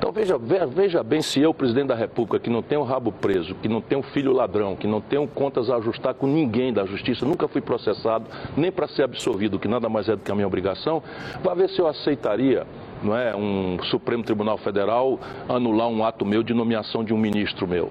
Então 0.00 0.10
veja, 0.12 0.38
veja 0.66 1.02
bem 1.02 1.20
se 1.20 1.42
eu, 1.42 1.52
presidente 1.52 1.88
da 1.88 1.94
República, 1.94 2.38
que 2.38 2.48
não 2.48 2.62
tenho 2.62 2.82
rabo 2.82 3.12
preso, 3.12 3.54
que 3.56 3.68
não 3.68 3.82
tenho 3.82 4.02
filho 4.02 4.32
ladrão, 4.32 4.74
que 4.74 4.86
não 4.86 4.98
tenho 4.98 5.28
contas 5.28 5.68
a 5.68 5.76
ajustar 5.76 6.14
com 6.14 6.26
ninguém 6.26 6.72
da 6.72 6.86
justiça, 6.86 7.26
nunca 7.26 7.46
fui 7.46 7.60
processado, 7.60 8.24
nem 8.56 8.72
para 8.72 8.88
ser 8.88 9.02
absolvido, 9.02 9.58
que 9.58 9.68
nada 9.68 9.90
mais 9.90 10.08
é 10.08 10.16
do 10.16 10.22
que 10.22 10.32
a 10.32 10.34
minha 10.34 10.46
obrigação, 10.46 11.02
vai 11.44 11.54
ver 11.54 11.68
se 11.68 11.78
eu 11.80 11.86
aceitaria 11.86 12.66
não 13.02 13.14
é, 13.14 13.36
um 13.36 13.76
Supremo 13.90 14.22
Tribunal 14.22 14.56
Federal 14.56 15.20
anular 15.46 15.88
um 15.88 16.02
ato 16.02 16.24
meu 16.24 16.42
de 16.42 16.54
nomeação 16.54 17.04
de 17.04 17.12
um 17.12 17.18
ministro 17.18 17.68
meu. 17.68 17.90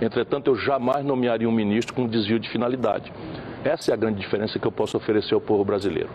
Entretanto, 0.00 0.50
eu 0.50 0.56
jamais 0.56 1.04
nomearia 1.04 1.48
um 1.48 1.52
ministro 1.52 1.94
com 1.94 2.06
desvio 2.06 2.38
de 2.38 2.48
finalidade. 2.48 3.12
Essa 3.64 3.90
é 3.90 3.94
a 3.94 3.96
grande 3.96 4.18
diferença 4.20 4.58
que 4.58 4.66
eu 4.66 4.72
posso 4.72 4.96
oferecer 4.96 5.34
ao 5.34 5.40
povo 5.40 5.64
brasileiro. 5.64 6.08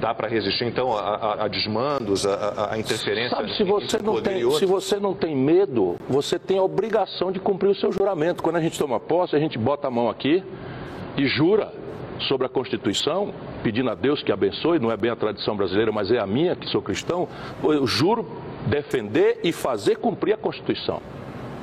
Dá 0.00 0.12
para 0.12 0.28
resistir, 0.28 0.64
então, 0.64 0.92
a, 0.92 1.00
a, 1.00 1.44
a 1.44 1.48
desmandos, 1.48 2.26
a, 2.26 2.72
a, 2.72 2.78
interferência? 2.78 3.34
Sabe, 3.34 3.56
se 3.56 3.64
você, 3.64 3.98
não 4.02 4.20
tem, 4.20 4.50
se 4.50 4.66
você 4.66 5.00
não 5.00 5.14
tem 5.14 5.34
medo, 5.34 5.96
você 6.08 6.38
tem 6.38 6.58
a 6.58 6.62
obrigação 6.62 7.32
de 7.32 7.40
cumprir 7.40 7.70
o 7.70 7.74
seu 7.74 7.90
juramento. 7.90 8.42
Quando 8.42 8.56
a 8.56 8.60
gente 8.60 8.78
toma 8.78 9.00
posse, 9.00 9.34
a 9.34 9.38
gente 9.38 9.56
bota 9.56 9.88
a 9.88 9.90
mão 9.90 10.10
aqui 10.10 10.42
e 11.16 11.26
jura 11.26 11.72
sobre 12.28 12.46
a 12.46 12.48
Constituição, 12.50 13.32
pedindo 13.62 13.90
a 13.90 13.94
Deus 13.94 14.22
que 14.22 14.32
abençoe, 14.32 14.78
não 14.78 14.90
é 14.90 14.96
bem 14.96 15.10
a 15.10 15.16
tradição 15.16 15.56
brasileira, 15.56 15.90
mas 15.92 16.10
é 16.10 16.18
a 16.18 16.26
minha, 16.26 16.54
que 16.56 16.66
sou 16.68 16.82
cristão, 16.82 17.28
eu 17.62 17.86
juro 17.86 18.26
defender 18.66 19.40
e 19.44 19.52
fazer 19.52 19.96
cumprir 19.96 20.34
a 20.34 20.36
Constituição. 20.36 21.00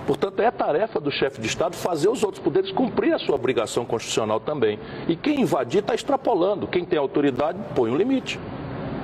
Portanto, 0.05 0.41
é 0.41 0.51
tarefa 0.51 0.99
do 0.99 1.11
chefe 1.11 1.39
de 1.39 1.47
Estado 1.47 1.75
fazer 1.75 2.09
os 2.09 2.23
outros 2.23 2.43
poderes 2.43 2.71
cumprir 2.71 3.13
a 3.13 3.19
sua 3.19 3.35
obrigação 3.35 3.85
constitucional 3.85 4.39
também. 4.39 4.79
E 5.07 5.15
quem 5.15 5.41
invadir 5.41 5.79
está 5.79 5.95
extrapolando. 5.95 6.67
Quem 6.67 6.83
tem 6.83 6.99
autoridade 6.99 7.57
põe 7.75 7.89
um 7.89 7.95
limite. 7.95 8.39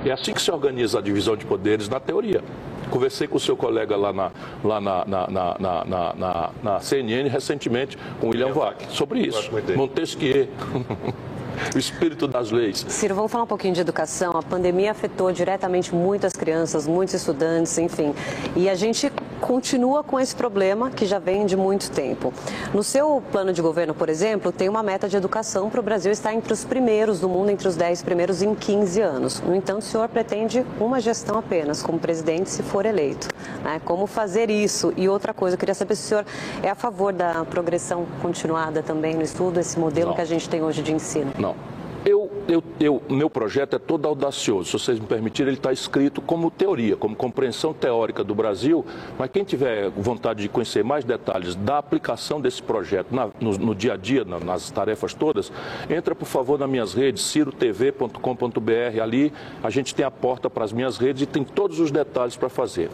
É 0.04 0.10
assim 0.10 0.32
que 0.32 0.40
se 0.40 0.50
organiza 0.50 0.98
a 0.98 1.02
divisão 1.02 1.36
de 1.36 1.44
poderes 1.44 1.88
na 1.88 2.00
teoria. 2.00 2.42
Conversei 2.90 3.28
com 3.28 3.36
o 3.36 3.40
seu 3.40 3.56
colega 3.56 3.96
lá 3.96 4.12
na, 4.12 4.30
lá 4.64 4.80
na, 4.80 5.04
na, 5.04 5.26
na, 5.28 6.14
na, 6.14 6.50
na 6.62 6.80
CNN 6.80 7.28
recentemente, 7.28 7.96
com 8.18 8.28
o 8.28 8.30
William 8.30 8.52
Vac, 8.52 8.82
sobre 8.90 9.20
isso. 9.20 9.50
Montesquieu. 9.76 10.48
o 11.74 11.78
espírito 11.78 12.26
das 12.26 12.50
leis. 12.50 12.84
Ciro, 12.88 13.14
vamos 13.14 13.30
falar 13.30 13.44
um 13.44 13.46
pouquinho 13.46 13.74
de 13.74 13.80
educação. 13.80 14.32
A 14.36 14.42
pandemia 14.42 14.90
afetou 14.90 15.30
diretamente 15.30 15.94
muitas 15.94 16.32
crianças, 16.32 16.86
muitos 16.86 17.14
estudantes, 17.14 17.76
enfim. 17.78 18.14
E 18.56 18.68
a 18.68 18.74
gente 18.74 19.12
continua 19.50 20.04
com 20.04 20.20
esse 20.20 20.32
problema 20.32 20.92
que 20.92 21.04
já 21.04 21.18
vem 21.18 21.44
de 21.44 21.56
muito 21.56 21.90
tempo. 21.90 22.32
No 22.72 22.84
seu 22.84 23.20
plano 23.32 23.52
de 23.52 23.60
governo, 23.60 23.92
por 23.92 24.08
exemplo, 24.08 24.52
tem 24.52 24.68
uma 24.68 24.80
meta 24.80 25.08
de 25.08 25.16
educação 25.16 25.68
para 25.68 25.80
o 25.80 25.82
Brasil 25.82 26.12
estar 26.12 26.32
entre 26.32 26.52
os 26.52 26.64
primeiros 26.64 27.18
do 27.18 27.28
mundo, 27.28 27.50
entre 27.50 27.66
os 27.66 27.74
10 27.74 28.00
primeiros 28.04 28.42
em 28.42 28.54
15 28.54 29.00
anos. 29.00 29.40
No 29.40 29.52
entanto, 29.52 29.80
o 29.80 29.84
senhor 29.84 30.08
pretende 30.08 30.64
uma 30.78 31.00
gestão 31.00 31.36
apenas 31.36 31.82
como 31.82 31.98
presidente 31.98 32.48
se 32.48 32.62
for 32.62 32.86
eleito. 32.86 33.26
Né? 33.64 33.80
Como 33.84 34.06
fazer 34.06 34.50
isso? 34.50 34.92
E 34.96 35.08
outra 35.08 35.34
coisa, 35.34 35.56
eu 35.56 35.58
queria 35.58 35.74
saber 35.74 35.96
se 35.96 36.04
o 36.04 36.08
senhor 36.10 36.24
é 36.62 36.70
a 36.70 36.76
favor 36.76 37.12
da 37.12 37.44
progressão 37.44 38.06
continuada 38.22 38.84
também 38.84 39.16
no 39.16 39.22
estudo, 39.22 39.58
esse 39.58 39.80
modelo 39.80 40.10
Não. 40.10 40.14
que 40.14 40.22
a 40.22 40.26
gente 40.26 40.48
tem 40.48 40.62
hoje 40.62 40.80
de 40.80 40.92
ensino. 40.92 41.32
Não. 41.36 41.56
Eu, 42.04 42.30
eu, 42.48 42.64
eu, 42.80 43.02
meu 43.10 43.28
projeto 43.28 43.76
é 43.76 43.78
todo 43.78 44.08
audacioso, 44.08 44.66
se 44.70 44.72
vocês 44.72 44.98
me 44.98 45.06
permitirem, 45.06 45.50
ele 45.50 45.58
está 45.58 45.70
escrito 45.70 46.22
como 46.22 46.50
teoria, 46.50 46.96
como 46.96 47.14
compreensão 47.14 47.74
teórica 47.74 48.24
do 48.24 48.34
Brasil, 48.34 48.84
mas 49.18 49.30
quem 49.30 49.44
tiver 49.44 49.90
vontade 49.90 50.40
de 50.40 50.48
conhecer 50.48 50.82
mais 50.82 51.04
detalhes 51.04 51.54
da 51.54 51.76
aplicação 51.76 52.40
desse 52.40 52.62
projeto 52.62 53.14
na, 53.14 53.28
no, 53.38 53.52
no, 53.58 53.74
dia 53.74 53.94
a 53.94 53.96
dia, 53.98 54.24
na, 54.24 54.40
nas 54.40 54.70
tarefas 54.70 55.12
todas, 55.12 55.52
entra 55.90 56.14
por 56.14 56.24
favor 56.24 56.58
nas 56.58 56.70
minhas 56.70 56.94
redes, 56.94 57.22
cirotv.com.br, 57.22 59.02
ali 59.02 59.30
a 59.62 59.68
gente 59.68 59.94
tem 59.94 60.04
a 60.04 60.10
porta 60.10 60.48
para 60.48 60.64
as 60.64 60.72
minhas 60.72 60.96
redes 60.96 61.22
e 61.22 61.26
tem 61.26 61.44
todos 61.44 61.78
os 61.80 61.90
detalhes 61.90 62.34
para 62.34 62.48
fazer. 62.48 62.90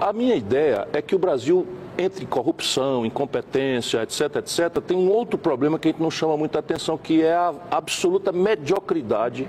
A 0.00 0.12
minha 0.12 0.34
ideia 0.34 0.88
é 0.92 1.00
que 1.00 1.14
o 1.14 1.18
Brasil 1.18 1.64
entre 1.98 2.24
corrupção, 2.26 3.04
incompetência, 3.04 4.02
etc, 4.02 4.36
etc, 4.36 4.80
tem 4.86 4.96
um 4.96 5.10
outro 5.10 5.38
problema 5.38 5.78
que 5.78 5.88
a 5.88 5.90
gente 5.90 6.02
não 6.02 6.10
chama 6.10 6.36
muita 6.36 6.58
atenção, 6.58 6.96
que 6.96 7.22
é 7.22 7.34
a 7.34 7.54
absoluta 7.70 8.32
mediocridade 8.32 9.48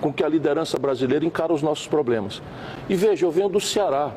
com 0.00 0.12
que 0.12 0.24
a 0.24 0.28
liderança 0.28 0.78
brasileira 0.78 1.24
encara 1.24 1.52
os 1.52 1.62
nossos 1.62 1.86
problemas. 1.86 2.42
E 2.88 2.94
veja, 2.94 3.24
eu 3.24 3.30
venho 3.30 3.48
do 3.48 3.60
Ceará 3.60 4.12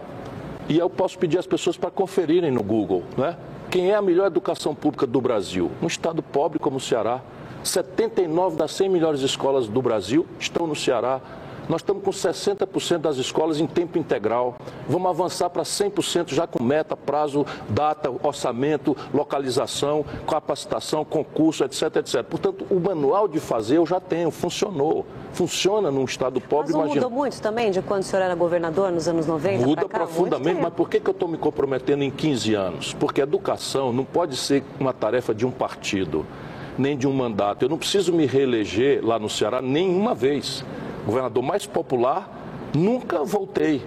e 0.68 0.78
eu 0.78 0.90
posso 0.90 1.18
pedir 1.20 1.38
às 1.38 1.46
pessoas 1.46 1.78
para 1.78 1.92
conferirem 1.92 2.50
no 2.50 2.64
Google, 2.64 3.04
né? 3.16 3.38
Quem 3.70 3.92
é 3.92 3.96
a 3.96 4.02
melhor 4.02 4.28
educação 4.28 4.74
pública 4.74 5.06
do 5.06 5.20
Brasil? 5.20 5.70
Um 5.82 5.88
estado 5.88 6.24
pobre 6.24 6.58
como 6.58 6.78
o 6.78 6.80
Ceará. 6.80 7.22
79 7.64 8.56
das 8.56 8.72
100 8.72 8.90
melhores 8.90 9.22
escolas 9.22 9.68
do 9.68 9.82
Brasil 9.82 10.26
estão 10.40 10.66
no 10.66 10.76
Ceará. 10.76 11.20
Nós 11.68 11.82
estamos 11.82 12.04
com 12.04 12.12
60% 12.12 12.98
das 13.00 13.18
escolas 13.18 13.60
em 13.60 13.66
tempo 13.66 13.98
integral. 13.98 14.56
Vamos 14.88 15.10
avançar 15.10 15.50
para 15.50 15.64
100% 15.64 16.34
já 16.34 16.46
com 16.46 16.64
meta, 16.64 16.96
prazo, 16.96 17.46
data, 17.70 18.12
orçamento, 18.24 18.96
localização, 19.14 20.06
capacitação, 20.28 21.04
concurso, 21.04 21.64
etc, 21.64 21.96
etc. 21.98 22.24
Portanto, 22.24 22.66
o 22.70 22.80
manual 22.80 23.28
de 23.28 23.40
fazer 23.40 23.78
eu 23.78 23.86
já 23.86 24.00
tenho, 24.00 24.30
funcionou. 24.30 25.06
Funciona 25.34 25.92
num 25.92 26.06
estado 26.06 26.40
pobre, 26.40 26.72
mas 26.72 26.76
imagina. 26.76 26.96
mudou 26.96 27.10
muito 27.10 27.42
também 27.42 27.72
de 27.72 27.82
quando 27.82 28.02
o 28.02 28.06
senhor 28.06 28.22
era 28.22 28.36
governador 28.36 28.92
nos 28.92 29.08
anos 29.08 29.26
90 29.26 29.66
Muda 29.66 29.86
cá? 29.86 30.00
profundamente, 30.00 30.62
mas 30.62 30.74
por 30.74 30.90
que, 30.90 31.00
que 31.00 31.10
eu 31.10 31.14
estou 31.14 31.28
me 31.28 31.38
comprometendo 31.38 32.04
em 32.04 32.12
15 32.12 32.54
anos? 32.54 32.94
Porque 32.94 33.22
educação 33.22 33.92
não 33.92 34.06
pode 34.06 34.38
ser 34.38 34.64
uma 34.80 34.94
tarefa 34.94 35.34
de 35.34 35.46
um 35.46 35.52
partido, 35.52 36.26
nem 36.78 36.98
de 36.98 37.08
um 37.08 37.12
mandato. 37.12 37.64
Eu 37.64 37.70
não 37.70 37.78
preciso 37.78 38.14
me 38.14 38.26
reeleger 38.26 39.04
lá 39.06 39.20
no 39.20 39.30
Ceará 39.30 39.62
nenhuma 39.62 40.14
vez 40.14 40.64
governador 41.06 41.44
mais 41.44 41.66
popular, 41.66 42.30
nunca 42.74 43.24
voltei. 43.24 43.82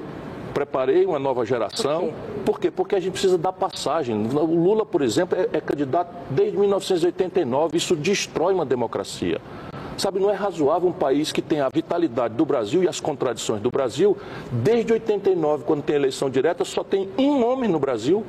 Preparei 0.55 1.05
uma 1.05 1.19
nova 1.19 1.45
geração. 1.45 2.13
Por 2.45 2.59
quê? 2.59 2.71
Porque 2.71 2.97
a 2.97 3.01
gente 3.01 3.13
precisa 3.13 3.37
dar 3.37 3.53
passagem. 3.53 4.17
O 4.17 4.45
Lula, 4.45 4.85
por 4.87 5.03
exemplo, 5.03 5.39
é, 5.39 5.59
é 5.59 5.61
candidato 5.61 6.15
desde 6.31 6.57
1989. 6.57 7.77
Isso 7.77 7.95
destrói 7.95 8.55
uma 8.55 8.65
democracia. 8.65 9.41
Sabe, 9.99 10.21
não 10.21 10.31
é 10.31 10.35
razoável 10.35 10.89
um 10.89 10.93
país 10.93 11.33
que 11.33 11.43
tem 11.43 11.61
a 11.61 11.69
vitalidade 11.69 12.35
do 12.35 12.47
Brasil 12.47 12.85
e 12.85 12.89
as 12.89 13.01
contradições 13.01 13.61
do 13.61 13.71
Brasil. 13.71 14.17
Desde 14.51 14.93
89, 14.93 15.65
quando 15.65 15.83
tem 15.83 15.97
eleição 15.97 16.31
direta, 16.31 16.65
só 16.65 16.85
tem 16.85 17.09
um 17.19 17.45
homem 17.45 17.69
no 17.69 17.81
Brasil 17.81 18.25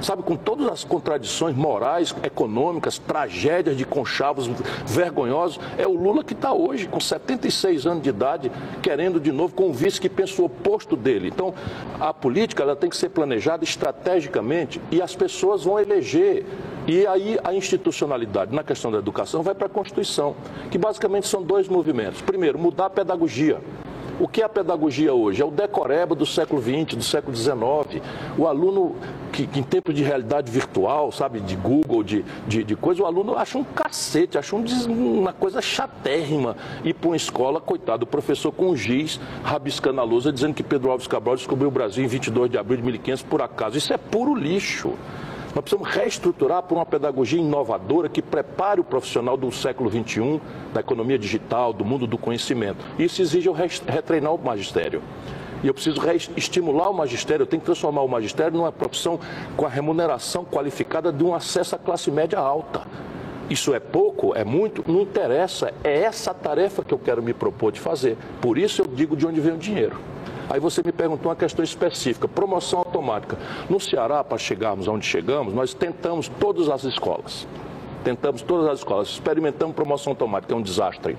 sabe, 0.00 0.22
com 0.22 0.36
todas 0.36 0.68
as 0.68 0.84
contradições 0.84 1.54
morais, 1.54 2.14
econômicas, 2.22 2.98
tragédias 2.98 3.76
de 3.76 3.84
conchavos 3.84 4.48
vergonhosos, 4.86 5.60
é 5.76 5.86
o 5.86 5.92
Lula 5.92 6.24
que 6.24 6.32
está 6.32 6.52
hoje, 6.52 6.86
com 6.86 7.00
76 7.00 7.86
anos 7.86 8.02
de 8.02 8.08
idade, 8.08 8.52
querendo 8.82 9.20
de 9.20 9.32
novo, 9.32 9.54
com 9.54 9.68
um 9.68 9.72
vice 9.72 10.00
que 10.00 10.08
pensa 10.08 10.40
o 10.40 10.46
oposto 10.46 10.96
dele. 10.96 11.28
Então, 11.28 11.54
a 11.98 12.12
política 12.12 12.62
ela 12.62 12.76
tem 12.76 12.90
que 12.90 12.96
ser 12.96 13.10
planejada 13.10 13.64
estrategicamente 13.64 14.80
e 14.90 15.00
as 15.02 15.14
pessoas 15.14 15.64
vão 15.64 15.78
eleger. 15.78 16.44
E 16.86 17.06
aí 17.06 17.38
a 17.44 17.54
institucionalidade 17.54 18.54
na 18.54 18.64
questão 18.64 18.90
da 18.90 18.98
educação 18.98 19.42
vai 19.42 19.54
para 19.54 19.66
a 19.66 19.70
Constituição, 19.70 20.34
que 20.70 20.78
basicamente 20.78 21.28
são 21.28 21.42
dois 21.42 21.68
movimentos. 21.68 22.20
Primeiro, 22.22 22.58
mudar 22.58 22.86
a 22.86 22.90
pedagogia. 22.90 23.60
O 24.20 24.28
que 24.28 24.42
é 24.42 24.44
a 24.44 24.50
pedagogia 24.50 25.14
hoje? 25.14 25.40
É 25.40 25.44
o 25.46 25.50
decoreba 25.50 26.14
do 26.14 26.26
século 26.26 26.60
XX, 26.60 26.94
do 26.94 27.02
século 27.02 27.34
XIX. 27.34 28.04
O 28.36 28.46
aluno 28.46 28.94
que, 29.32 29.46
que 29.46 29.60
em 29.60 29.62
tempo 29.62 29.94
de 29.94 30.02
realidade 30.02 30.52
virtual, 30.52 31.10
sabe, 31.10 31.40
de 31.40 31.56
Google, 31.56 32.02
de, 32.04 32.22
de, 32.46 32.62
de 32.62 32.76
coisa, 32.76 33.02
o 33.02 33.06
aluno 33.06 33.38
acha 33.38 33.56
um 33.56 33.64
cacete, 33.64 34.36
acha 34.36 34.54
um, 34.54 34.62
uma 35.20 35.32
coisa 35.32 35.62
chatérrima 35.62 36.54
ir 36.84 36.92
para 36.92 37.08
uma 37.08 37.16
escola, 37.16 37.62
coitado, 37.62 38.04
o 38.04 38.06
professor 38.06 38.52
com 38.52 38.68
um 38.68 38.76
giz, 38.76 39.18
rabiscando 39.42 40.02
a 40.02 40.04
lousa, 40.04 40.30
dizendo 40.30 40.52
que 40.52 40.62
Pedro 40.62 40.90
Alves 40.90 41.06
Cabral 41.06 41.36
descobriu 41.36 41.68
o 41.68 41.72
Brasil 41.72 42.04
em 42.04 42.06
22 42.06 42.50
de 42.50 42.58
abril 42.58 42.76
de 42.76 42.82
1500 42.82 43.22
por 43.22 43.40
acaso. 43.40 43.78
Isso 43.78 43.90
é 43.90 43.96
puro 43.96 44.34
lixo. 44.34 44.92
Nós 45.54 45.64
precisamos 45.64 45.88
reestruturar 45.88 46.62
por 46.62 46.76
uma 46.76 46.86
pedagogia 46.86 47.40
inovadora 47.40 48.08
que 48.08 48.22
prepare 48.22 48.80
o 48.80 48.84
profissional 48.84 49.36
do 49.36 49.50
século 49.50 49.90
XXI, 49.90 50.40
da 50.72 50.80
economia 50.80 51.18
digital, 51.18 51.72
do 51.72 51.84
mundo 51.84 52.06
do 52.06 52.16
conhecimento. 52.16 52.84
Isso 52.98 53.20
exige 53.20 53.48
eu 53.48 53.52
retreinar 53.52 54.32
o 54.32 54.38
magistério. 54.38 55.02
E 55.62 55.66
eu 55.66 55.74
preciso 55.74 56.00
estimular 56.36 56.88
o 56.88 56.94
magistério, 56.94 57.42
eu 57.42 57.46
tenho 57.46 57.60
que 57.60 57.66
transformar 57.66 58.02
o 58.02 58.08
magistério 58.08 58.56
numa 58.56 58.72
profissão 58.72 59.18
com 59.56 59.66
a 59.66 59.68
remuneração 59.68 60.44
qualificada 60.44 61.12
de 61.12 61.22
um 61.22 61.34
acesso 61.34 61.74
à 61.74 61.78
classe 61.78 62.10
média 62.10 62.38
alta. 62.38 62.82
Isso 63.50 63.74
é 63.74 63.80
pouco, 63.80 64.32
é 64.36 64.44
muito, 64.44 64.84
não 64.86 65.02
interessa. 65.02 65.74
É 65.82 66.02
essa 66.02 66.32
tarefa 66.32 66.84
que 66.84 66.94
eu 66.94 66.98
quero 66.98 67.20
me 67.20 67.34
propor 67.34 67.72
de 67.72 67.80
fazer. 67.80 68.16
Por 68.40 68.56
isso 68.56 68.82
eu 68.82 68.86
digo 68.86 69.16
de 69.16 69.26
onde 69.26 69.40
vem 69.40 69.52
o 69.52 69.58
dinheiro. 69.58 69.96
Aí 70.50 70.58
você 70.58 70.82
me 70.84 70.90
perguntou 70.90 71.30
uma 71.30 71.36
questão 71.36 71.64
específica, 71.64 72.26
promoção 72.26 72.80
automática. 72.80 73.38
No 73.68 73.78
Ceará, 73.78 74.24
para 74.24 74.36
chegarmos 74.36 74.88
onde 74.88 75.06
chegamos, 75.06 75.54
nós 75.54 75.72
tentamos 75.72 76.26
todas 76.26 76.68
as 76.68 76.82
escolas. 76.82 77.46
Tentamos 78.02 78.42
todas 78.42 78.66
as 78.66 78.80
escolas, 78.80 79.08
experimentamos 79.08 79.76
promoção 79.76 80.10
automática, 80.12 80.52
é 80.52 80.56
um 80.56 80.62
desastre. 80.62 81.16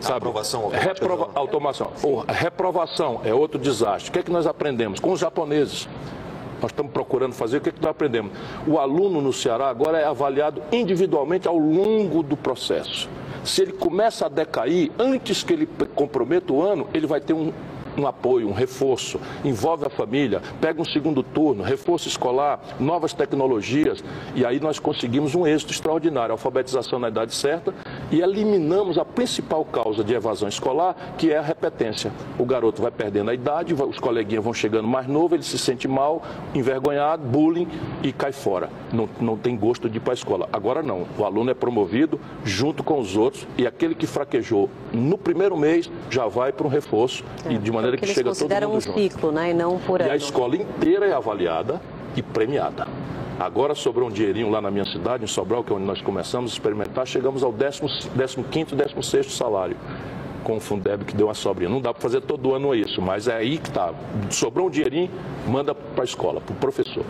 Sabe? 0.00 0.16
Aprovação 0.16 0.62
automática. 0.62 0.92
Reprova 0.92 1.30
automação. 1.34 1.92
Ou, 2.02 2.24
reprovação 2.26 3.20
é 3.22 3.32
outro 3.32 3.58
desastre. 3.58 4.10
O 4.10 4.12
que 4.12 4.18
é 4.18 4.22
que 4.22 4.32
nós 4.32 4.46
aprendemos? 4.46 4.98
Com 4.98 5.12
os 5.12 5.20
japoneses. 5.20 5.88
Nós 6.60 6.72
estamos 6.72 6.92
procurando 6.92 7.32
fazer, 7.34 7.58
o 7.58 7.60
que, 7.60 7.68
é 7.68 7.72
que 7.72 7.80
nós 7.80 7.90
aprendemos? 7.90 8.32
O 8.66 8.78
aluno 8.78 9.20
no 9.20 9.32
Ceará 9.32 9.68
agora 9.68 9.98
é 9.98 10.04
avaliado 10.04 10.60
individualmente 10.72 11.46
ao 11.46 11.56
longo 11.56 12.22
do 12.22 12.36
processo. 12.36 13.08
Se 13.44 13.62
ele 13.62 13.72
começa 13.72 14.26
a 14.26 14.28
decair, 14.28 14.90
antes 14.98 15.42
que 15.42 15.52
ele 15.52 15.68
comprometa 15.94 16.52
o 16.52 16.62
ano, 16.62 16.88
ele 16.92 17.06
vai 17.06 17.20
ter 17.20 17.32
um, 17.32 17.52
um 17.96 18.06
apoio, 18.06 18.48
um 18.48 18.52
reforço, 18.52 19.20
envolve 19.44 19.86
a 19.86 19.90
família, 19.90 20.42
pega 20.60 20.80
um 20.80 20.84
segundo 20.84 21.22
turno, 21.22 21.62
reforço 21.62 22.08
escolar, 22.08 22.60
novas 22.78 23.12
tecnologias, 23.12 24.02
e 24.34 24.44
aí 24.44 24.60
nós 24.60 24.78
conseguimos 24.78 25.34
um 25.34 25.46
êxito 25.46 25.72
extraordinário, 25.72 26.32
alfabetização 26.32 26.98
na 26.98 27.08
idade 27.08 27.34
certa 27.34 27.74
e 28.10 28.20
eliminamos 28.20 28.98
a 28.98 29.04
principal 29.04 29.64
causa 29.64 30.02
de 30.02 30.14
evasão 30.14 30.48
escolar, 30.48 31.14
que 31.16 31.32
é 31.32 31.38
a 31.38 31.42
repetência. 31.42 32.12
O 32.38 32.44
garoto 32.44 32.82
vai 32.82 32.90
perdendo 32.90 33.30
a 33.30 33.34
idade, 33.34 33.74
os 33.74 33.98
coleguinhas 33.98 34.44
vão 34.44 34.54
chegando 34.54 34.88
mais 34.88 35.06
novo, 35.06 35.34
ele 35.34 35.42
se 35.42 35.58
sente 35.58 35.86
mal, 35.86 36.22
envergonhado, 36.54 37.22
bullying 37.26 37.68
e 38.02 38.12
cai 38.12 38.32
fora. 38.32 38.70
Não, 38.92 39.08
não 39.20 39.36
tem 39.36 39.56
gosto 39.56 39.88
de 39.88 39.98
ir 39.98 40.00
para 40.00 40.12
a 40.12 40.14
escola. 40.14 40.48
Agora 40.52 40.82
não, 40.82 41.06
o 41.18 41.24
aluno 41.24 41.50
é 41.50 41.54
promovido 41.54 42.20
junto 42.44 42.82
com 42.82 42.98
os 42.98 43.16
outros 43.16 43.46
e 43.56 43.66
aquele 43.66 43.94
que 43.94 44.06
fraquejou 44.06 44.68
no 44.92 45.16
primeiro 45.16 45.56
mês 45.56 45.90
já 46.08 46.26
vai 46.26 46.52
para 46.52 46.66
um 46.66 46.70
reforço 46.70 47.24
é, 47.44 47.52
e 47.52 47.58
de 47.58 47.70
maneira 47.80 47.96
que 47.96 48.06
chega 48.06 48.32
todo 48.32 48.68
mundo 48.68 48.76
um 48.76 48.80
ciclo, 48.80 49.32
né, 49.32 49.50
e 49.50 49.54
não 49.54 49.78
por 49.78 50.00
E 50.00 50.04
ano. 50.04 50.12
a 50.12 50.16
escola 50.16 50.56
inteira 50.56 51.06
é 51.06 51.12
avaliada 51.12 51.80
e 52.16 52.22
premiada. 52.22 52.86
Agora 53.38 53.74
sobrou 53.74 54.08
um 54.08 54.12
dinheirinho 54.12 54.50
lá 54.50 54.60
na 54.60 54.70
minha 54.70 54.84
cidade, 54.84 55.24
em 55.24 55.26
Sobral, 55.26 55.64
que 55.64 55.72
é 55.72 55.76
onde 55.76 55.86
nós 55.86 56.02
começamos 56.02 56.50
a 56.50 56.54
experimentar, 56.54 57.06
chegamos 57.06 57.42
ao 57.42 57.52
15º, 57.52 58.76
16º 58.76 59.30
salário 59.30 59.76
com 60.44 60.56
o 60.56 60.60
Fundeb 60.60 61.04
que 61.04 61.14
deu 61.14 61.26
uma 61.26 61.34
sobrinha. 61.34 61.70
Não 61.70 61.80
dá 61.80 61.92
para 61.92 62.02
fazer 62.02 62.20
todo 62.22 62.54
ano 62.54 62.74
isso, 62.74 63.00
mas 63.00 63.28
é 63.28 63.36
aí 63.36 63.58
que 63.58 63.68
está. 63.68 63.92
Sobrou 64.30 64.66
um 64.66 64.70
dinheirinho, 64.70 65.10
manda 65.46 65.74
para 65.74 66.02
a 66.02 66.04
escola, 66.04 66.40
para 66.40 66.52
o 66.52 66.56
professor. 66.56 67.04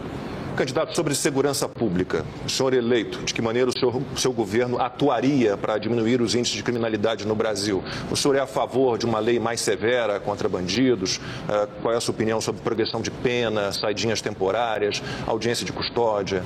Candidato, 0.60 0.94
sobre 0.94 1.14
segurança 1.14 1.66
pública, 1.66 2.22
o 2.44 2.50
senhor 2.50 2.74
eleito, 2.74 3.24
de 3.24 3.32
que 3.32 3.40
maneira 3.40 3.70
o, 3.70 3.72
senhor, 3.72 3.96
o 3.96 4.18
seu 4.18 4.30
governo 4.30 4.78
atuaria 4.78 5.56
para 5.56 5.78
diminuir 5.78 6.20
os 6.20 6.34
índices 6.34 6.54
de 6.54 6.62
criminalidade 6.62 7.26
no 7.26 7.34
Brasil? 7.34 7.82
O 8.10 8.14
senhor 8.14 8.36
é 8.36 8.40
a 8.40 8.46
favor 8.46 8.98
de 8.98 9.06
uma 9.06 9.18
lei 9.20 9.38
mais 9.38 9.62
severa 9.62 10.20
contra 10.20 10.50
bandidos? 10.50 11.16
Uh, 11.16 11.66
qual 11.80 11.94
é 11.94 11.96
a 11.96 12.00
sua 12.02 12.12
opinião 12.12 12.42
sobre 12.42 12.60
progressão 12.60 13.00
de 13.00 13.10
pena, 13.10 13.72
saidinhas 13.72 14.20
temporárias, 14.20 15.02
audiência 15.26 15.64
de 15.64 15.72
custódia? 15.72 16.42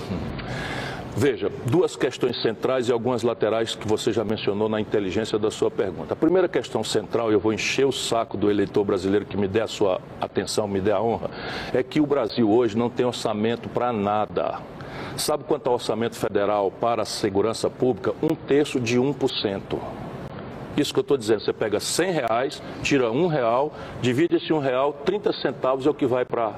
Veja, 1.16 1.48
duas 1.66 1.94
questões 1.94 2.42
centrais 2.42 2.88
e 2.88 2.92
algumas 2.92 3.22
laterais 3.22 3.76
que 3.76 3.86
você 3.86 4.12
já 4.12 4.24
mencionou 4.24 4.68
na 4.68 4.80
inteligência 4.80 5.38
da 5.38 5.48
sua 5.48 5.70
pergunta. 5.70 6.12
A 6.12 6.16
primeira 6.16 6.48
questão 6.48 6.82
central, 6.82 7.30
eu 7.30 7.38
vou 7.38 7.52
encher 7.52 7.86
o 7.86 7.92
saco 7.92 8.36
do 8.36 8.50
eleitor 8.50 8.84
brasileiro 8.84 9.24
que 9.24 9.36
me 9.36 9.46
dê 9.46 9.60
a 9.60 9.68
sua 9.68 10.00
atenção, 10.20 10.66
me 10.66 10.80
dê 10.80 10.90
a 10.90 11.00
honra, 11.00 11.30
é 11.72 11.84
que 11.84 12.00
o 12.00 12.06
Brasil 12.06 12.50
hoje 12.50 12.76
não 12.76 12.90
tem 12.90 13.06
orçamento 13.06 13.68
para 13.68 13.92
nada. 13.92 14.58
Sabe 15.16 15.44
quanto 15.44 15.68
é 15.68 15.70
o 15.70 15.74
orçamento 15.74 16.16
federal 16.16 16.72
para 16.72 17.02
a 17.02 17.06
segurança 17.06 17.70
pública? 17.70 18.12
Um 18.20 18.34
terço 18.34 18.80
de 18.80 18.98
1%. 18.98 19.78
Isso 20.76 20.92
que 20.92 20.98
eu 20.98 21.02
estou 21.02 21.16
dizendo, 21.16 21.42
você 21.42 21.52
pega 21.52 21.78
100 21.78 22.10
reais, 22.10 22.62
tira 22.82 23.12
um 23.12 23.28
real, 23.28 23.72
divide 24.02 24.34
esse 24.34 24.52
um 24.52 24.58
real, 24.58 24.92
30 25.04 25.32
centavos 25.34 25.86
é 25.86 25.90
o 25.90 25.94
que 25.94 26.06
vai 26.06 26.24
para 26.24 26.54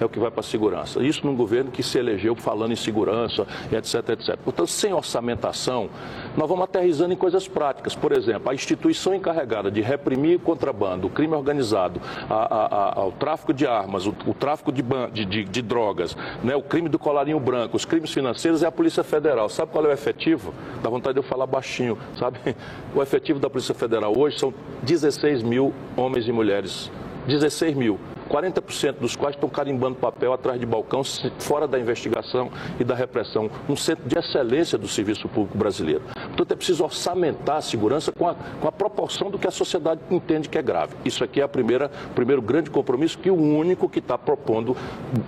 é 0.00 0.04
o 0.04 0.08
que 0.08 0.18
vai 0.18 0.30
para 0.30 0.40
a 0.40 0.44
segurança. 0.44 1.02
Isso 1.02 1.26
num 1.26 1.36
governo 1.36 1.70
que 1.70 1.82
se 1.82 1.98
elegeu 1.98 2.34
falando 2.34 2.72
em 2.72 2.76
segurança, 2.76 3.46
etc, 3.70 4.10
etc. 4.10 4.36
Portanto, 4.36 4.68
sem 4.68 4.92
orçamentação, 4.92 5.90
nós 6.36 6.48
vamos 6.48 6.64
aterrizando 6.64 7.12
em 7.12 7.16
coisas 7.16 7.46
práticas. 7.46 7.94
Por 7.94 8.12
exemplo, 8.12 8.50
a 8.50 8.54
instituição 8.54 9.14
encarregada 9.14 9.70
de 9.70 9.80
reprimir 9.80 10.36
o 10.36 10.40
contrabando, 10.40 11.06
o 11.06 11.10
crime 11.10 11.34
organizado, 11.34 12.00
a, 12.28 12.34
a, 12.34 13.00
a, 13.00 13.06
o 13.06 13.12
tráfico 13.12 13.52
de 13.52 13.66
armas, 13.66 14.06
o, 14.06 14.14
o 14.26 14.34
tráfico 14.34 14.72
de, 14.72 14.82
de, 15.12 15.24
de, 15.24 15.44
de 15.44 15.62
drogas, 15.62 16.16
né, 16.42 16.56
o 16.56 16.62
crime 16.62 16.88
do 16.88 16.98
colarinho 16.98 17.38
branco, 17.38 17.76
os 17.76 17.84
crimes 17.84 18.12
financeiros 18.12 18.62
é 18.62 18.66
a 18.66 18.72
Polícia 18.72 19.04
Federal. 19.04 19.48
Sabe 19.48 19.72
qual 19.72 19.84
é 19.84 19.88
o 19.88 19.92
efetivo? 19.92 20.54
Dá 20.82 20.88
vontade 20.88 21.14
de 21.14 21.20
eu 21.20 21.24
falar 21.24 21.46
baixinho, 21.46 21.98
sabe? 22.18 22.38
O 22.94 23.02
efetivo 23.02 23.38
da 23.38 23.48
Polícia 23.48 23.74
Federal 23.74 24.16
hoje 24.16 24.38
são 24.38 24.52
16 24.82 25.42
mil 25.42 25.72
homens 25.96 26.26
e 26.26 26.32
mulheres. 26.32 26.90
16 27.26 27.74
mil. 27.74 28.00
40% 28.30 28.98
dos 29.00 29.16
quais 29.16 29.34
estão 29.34 29.48
carimbando 29.48 29.96
papel 29.96 30.32
atrás 30.32 30.60
de 30.60 30.64
balcão, 30.64 31.02
fora 31.38 31.66
da 31.66 31.78
investigação 31.78 32.50
e 32.78 32.84
da 32.84 32.94
repressão. 32.94 33.50
Um 33.68 33.76
centro 33.76 34.08
de 34.08 34.16
excelência 34.16 34.78
do 34.78 34.86
serviço 34.86 35.28
público 35.28 35.58
brasileiro. 35.58 36.02
Portanto, 36.28 36.52
é 36.52 36.56
preciso 36.56 36.84
orçamentar 36.84 37.56
a 37.56 37.60
segurança 37.60 38.12
com 38.12 38.28
a, 38.28 38.34
com 38.34 38.68
a 38.68 38.72
proporção 38.72 39.30
do 39.30 39.38
que 39.38 39.48
a 39.48 39.50
sociedade 39.50 40.00
entende 40.10 40.48
que 40.48 40.56
é 40.56 40.62
grave. 40.62 40.94
Isso 41.04 41.24
aqui 41.24 41.40
é 41.40 41.44
o 41.44 41.48
primeiro 41.48 42.40
grande 42.40 42.70
compromisso 42.70 43.18
que 43.18 43.30
o 43.30 43.34
único 43.34 43.88
que 43.88 43.98
está 43.98 44.16
propondo 44.16 44.76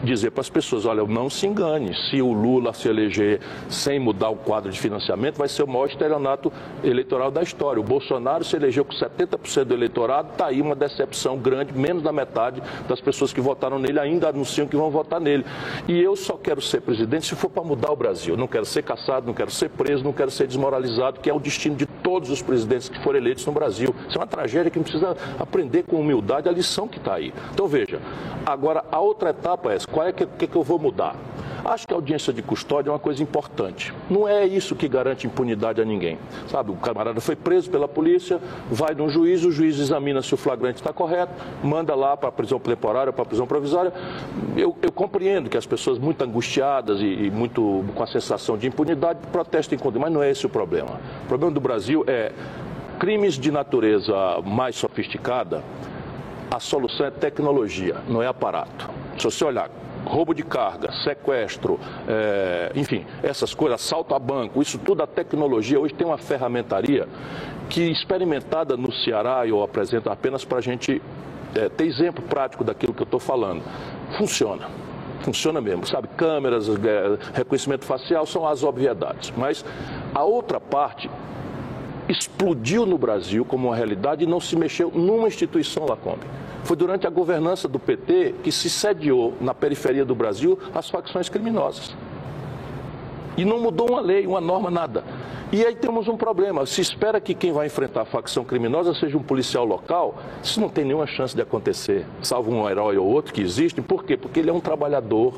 dizer 0.04 0.30
para 0.30 0.42
as 0.42 0.50
pessoas, 0.50 0.87
olha, 0.87 1.04
não 1.04 1.28
se 1.28 1.47
engane, 1.47 1.94
se 2.09 2.23
o 2.23 2.32
Lula 2.32 2.73
se 2.73 2.88
eleger 2.88 3.40
sem 3.68 3.99
mudar 3.99 4.30
o 4.30 4.37
quadro 4.37 4.71
de 4.71 4.78
financiamento, 4.78 5.37
vai 5.37 5.49
ser 5.49 5.64
o 5.64 5.66
maior 5.66 5.87
estelionato 5.87 6.52
eleitoral 6.85 7.30
da 7.30 7.42
história. 7.42 7.80
O 7.80 7.85
Bolsonaro 7.85 8.44
se 8.44 8.54
elegeu 8.54 8.85
com 8.85 8.92
70% 8.92 9.64
do 9.64 9.75
eleitorado, 9.75 10.30
está 10.32 10.47
aí 10.47 10.61
uma 10.61 10.75
decepção 10.75 11.37
grande, 11.37 11.73
menos 11.76 12.02
da 12.02 12.12
metade 12.12 12.62
das 12.93 13.01
pessoas 13.01 13.33
que 13.33 13.41
votaram 13.41 13.79
nele 13.79 13.99
ainda 13.99 14.29
anunciam 14.29 14.67
que 14.67 14.77
vão 14.77 14.91
votar 14.91 15.21
nele. 15.21 15.45
E 15.89 16.01
eu 16.01 16.15
só 16.15 16.35
quero 16.35 16.61
ser 16.61 16.81
presidente 16.83 17.27
se 17.27 17.35
for 17.35 17.49
para 17.49 17.63
mudar 17.63 17.91
o 17.91 17.97
Brasil. 17.97 18.37
Não 18.37 18.47
quero 18.47 18.65
ser 18.65 18.83
caçado, 18.83 19.27
não 19.27 19.35
quero 19.35 19.51
ser 19.51 19.71
preso, 19.71 20.05
não 20.05 20.13
quero 20.13 20.31
ser 20.31 20.47
desmoralizado, 20.47 21.21
que 21.21 21.31
é 21.31 21.35
o 21.35 21.41
destino 21.41 21.75
de 21.75 21.87
todos 21.87 22.31
os 22.31 22.43
presidentes 22.43 22.89
que 22.89 23.03
foram 23.03 23.19
eleitos 23.19 23.45
no 23.47 23.53
Brasil. 23.53 23.95
Isso 24.09 24.19
é 24.19 24.21
uma 24.21 24.27
tragédia 24.27 24.71
que 24.71 24.79
precisa 24.79 25.17
aprender 25.39 25.85
com 25.85 25.97
humildade 25.97 26.49
a 26.49 26.53
lição 26.53 26.87
que 26.87 26.99
está 26.99 27.15
aí. 27.15 27.33
Então 27.53 27.67
veja, 27.67 28.01
agora 28.45 28.85
a 28.91 29.01
outra 29.01 29.31
etapa 29.31 29.73
é 29.73 29.79
qual 29.91 30.07
é 30.07 30.13
que, 30.13 30.27
que, 30.27 30.47
que 30.47 30.57
eu 30.57 30.63
vou 30.63 30.79
mudar? 30.79 31.17
Acho 31.64 31.87
que 31.87 31.95
a 31.95 31.97
audiência 31.97 32.33
de 32.33 32.42
custódia 32.42 32.90
é 32.90 32.92
uma 32.92 32.99
coisa 32.99 33.23
importante. 33.23 33.95
Não 34.11 34.26
é 34.26 34.45
isso 34.45 34.75
que 34.75 34.89
garante 34.89 35.26
impunidade 35.26 35.80
a 35.80 35.84
ninguém. 35.84 36.19
Sabe, 36.49 36.73
o 36.73 36.75
camarada 36.75 37.21
foi 37.21 37.37
preso 37.37 37.71
pela 37.71 37.87
polícia, 37.87 38.41
vai 38.71 38.95
num 38.95 39.08
juiz, 39.08 39.45
o 39.45 39.52
juiz 39.52 39.78
examina 39.78 40.21
se 40.23 40.34
o 40.34 40.37
flagrante 40.37 40.80
está 40.80 40.93
correto, 40.93 41.32
manda 41.63 41.95
lá 41.95 42.17
para 42.17 42.30
a 42.30 42.32
prisão 42.32 42.58
temporária, 42.58 43.13
para 43.13 43.23
a 43.23 43.26
prisão 43.26 43.47
provisória. 43.47 43.93
Eu, 44.56 44.76
eu, 44.82 44.91
compreendo 44.91 45.49
que 45.49 45.56
as 45.56 45.67
pessoas 45.67 45.99
muito 45.99 46.23
angustiadas 46.25 47.00
e, 47.00 47.04
e, 47.04 47.30
muito 47.30 47.84
com 47.95 48.02
a 48.02 48.06
sensação 48.06 48.58
de 48.58 48.67
impunidade 48.67 49.21
protestem 49.30 49.78
contra, 49.78 50.00
mas 50.00 50.13
não 50.13 50.23
é 50.23 50.30
esse 50.30 50.45
o 50.45 50.49
problema. 50.49 51.00
O 51.25 51.28
problema 51.28 51.52
do 51.52 51.60
Brasil 51.60 52.04
é 52.08 52.32
crimes 52.99 53.34
de 53.34 53.50
natureza 53.50 54.15
mais 54.45 54.76
sofisticada, 54.76 55.63
a 56.50 56.60
solução 56.60 57.06
é 57.06 57.10
tecnologia, 57.10 57.97
não 58.08 58.23
é 58.23 58.26
aparato. 58.26 58.91
Se 59.17 59.25
você 59.25 59.45
olhar 59.45 59.71
roubo 60.04 60.34
de 60.34 60.43
carga, 60.43 60.93
sequestro, 61.04 61.78
é, 62.08 62.73
enfim, 62.75 63.06
essas 63.23 63.54
coisas, 63.54 63.80
assalto 63.80 64.15
a 64.15 64.19
banco, 64.19 64.60
isso 64.60 64.78
tudo 64.78 65.02
a 65.02 65.06
tecnologia 65.06 65.78
hoje 65.78 65.95
tem 65.95 66.06
uma 66.06 66.19
ferramentaria 66.19 67.08
que 67.69 67.91
experimentada 67.91 68.76
no 68.76 68.93
Ceará, 68.93 69.47
eu 69.47 69.62
apresento 69.62 70.10
apenas 70.10 70.45
para 70.45 70.58
a 70.58 70.60
gente 70.60 71.00
é, 71.54 71.69
ter 71.69 71.86
exemplo 71.86 72.23
prático 72.25 72.65
daquilo 72.65 72.93
que 72.93 73.02
eu 73.02 73.04
estou 73.04 73.21
falando. 73.21 73.62
Funciona. 74.19 74.69
Funciona 75.21 75.60
mesmo, 75.60 75.86
sabe? 75.86 76.08
Câmeras, 76.17 76.69
é, 76.69 76.73
reconhecimento 77.32 77.84
facial 77.84 78.26
são 78.26 78.47
as 78.47 78.62
obviedades. 78.62 79.32
Mas 79.36 79.65
a 80.15 80.25
outra 80.25 80.60
parte 80.60 81.08
explodiu 82.08 82.84
no 82.84 82.99
Brasil 82.99 83.45
como 83.45 83.69
uma 83.69 83.76
realidade 83.76 84.25
e 84.25 84.26
não 84.26 84.41
se 84.41 84.56
mexeu 84.56 84.91
numa 84.91 85.28
instituição 85.28 85.86
Lacombe. 85.86 86.26
Foi 86.65 86.77
durante 86.77 87.07
a 87.07 87.11
governança 87.11 87.67
do 87.67 87.79
PT 87.79 88.35
que 88.43 88.53
se 88.53 88.71
sediou 88.71 89.35
na 89.41 89.53
periferia 89.53 90.05
do 90.05 90.15
Brasil 90.15 90.59
as 90.75 90.89
facções 90.89 91.29
criminosas. 91.29 91.95
E 93.37 93.45
não 93.45 93.61
mudou 93.61 93.91
uma 93.91 94.01
lei, 94.01 94.27
uma 94.27 94.41
norma, 94.41 94.71
nada. 94.71 95.05
E 95.53 95.67
aí 95.67 95.75
temos 95.75 96.09
um 96.09 96.17
problema. 96.17 96.65
Se 96.65 96.81
espera 96.81 97.21
que 97.21 97.35
quem 97.35 97.53
vai 97.53 97.67
enfrentar 97.67 98.03
a 98.03 98.05
facção 98.07 98.43
criminosa 98.43 98.95
seja 98.95 99.19
um 99.19 99.23
policial 99.23 99.67
local, 99.67 100.19
isso 100.43 100.59
não 100.59 100.71
tem 100.71 100.83
nenhuma 100.83 101.07
chance 101.07 101.37
de 101.37 101.43
acontecer, 101.43 102.07
salvo 102.23 102.51
um 102.51 102.69
herói 102.69 102.97
ou 102.97 103.07
outro 103.07 103.35
que 103.35 103.43
existe. 103.43 103.83
Por 103.83 104.03
quê? 104.03 104.17
Porque 104.17 104.41
ele 104.41 104.49
é 104.49 104.53
um 104.53 104.61
trabalhador. 104.61 105.35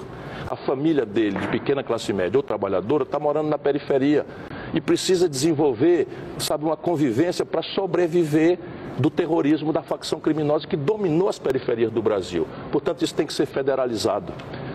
A 0.48 0.54
família 0.54 1.04
dele, 1.04 1.38
de 1.38 1.48
pequena 1.48 1.82
classe 1.82 2.12
média 2.12 2.38
ou 2.38 2.42
trabalhadora, 2.42 3.02
está 3.02 3.18
morando 3.18 3.48
na 3.48 3.58
periferia 3.58 4.24
e 4.72 4.80
precisa 4.80 5.28
desenvolver, 5.28 6.06
sabe, 6.38 6.64
uma 6.64 6.76
convivência 6.76 7.44
para 7.44 7.62
sobreviver 7.62 8.58
do 8.98 9.10
terrorismo 9.10 9.72
da 9.72 9.82
facção 9.82 10.20
criminosa 10.20 10.66
que 10.66 10.76
dominou 10.76 11.28
as 11.28 11.38
periferias 11.38 11.90
do 11.90 12.02
Brasil. 12.02 12.46
Portanto, 12.70 13.02
isso 13.02 13.14
tem 13.14 13.26
que 13.26 13.32
ser 13.32 13.46
federalizado. 13.46 14.32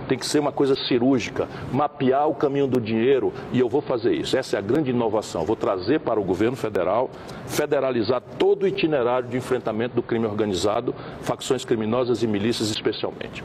Tem 0.07 0.17
que 0.17 0.25
ser 0.25 0.39
uma 0.39 0.51
coisa 0.51 0.75
cirúrgica, 0.87 1.47
mapear 1.71 2.27
o 2.27 2.33
caminho 2.33 2.65
do 2.65 2.81
dinheiro 2.81 3.31
e 3.53 3.59
eu 3.59 3.69
vou 3.69 3.81
fazer 3.81 4.13
isso. 4.13 4.35
Essa 4.35 4.55
é 4.55 4.59
a 4.59 4.61
grande 4.61 4.89
inovação. 4.89 5.45
Vou 5.45 5.55
trazer 5.55 5.99
para 5.99 6.19
o 6.19 6.23
governo 6.23 6.57
federal, 6.57 7.11
federalizar 7.45 8.21
todo 8.39 8.63
o 8.63 8.67
itinerário 8.67 9.29
de 9.29 9.37
enfrentamento 9.37 9.95
do 9.95 10.01
crime 10.01 10.25
organizado, 10.25 10.95
facções 11.21 11.63
criminosas 11.63 12.23
e 12.23 12.27
milícias 12.27 12.71
especialmente. 12.71 13.43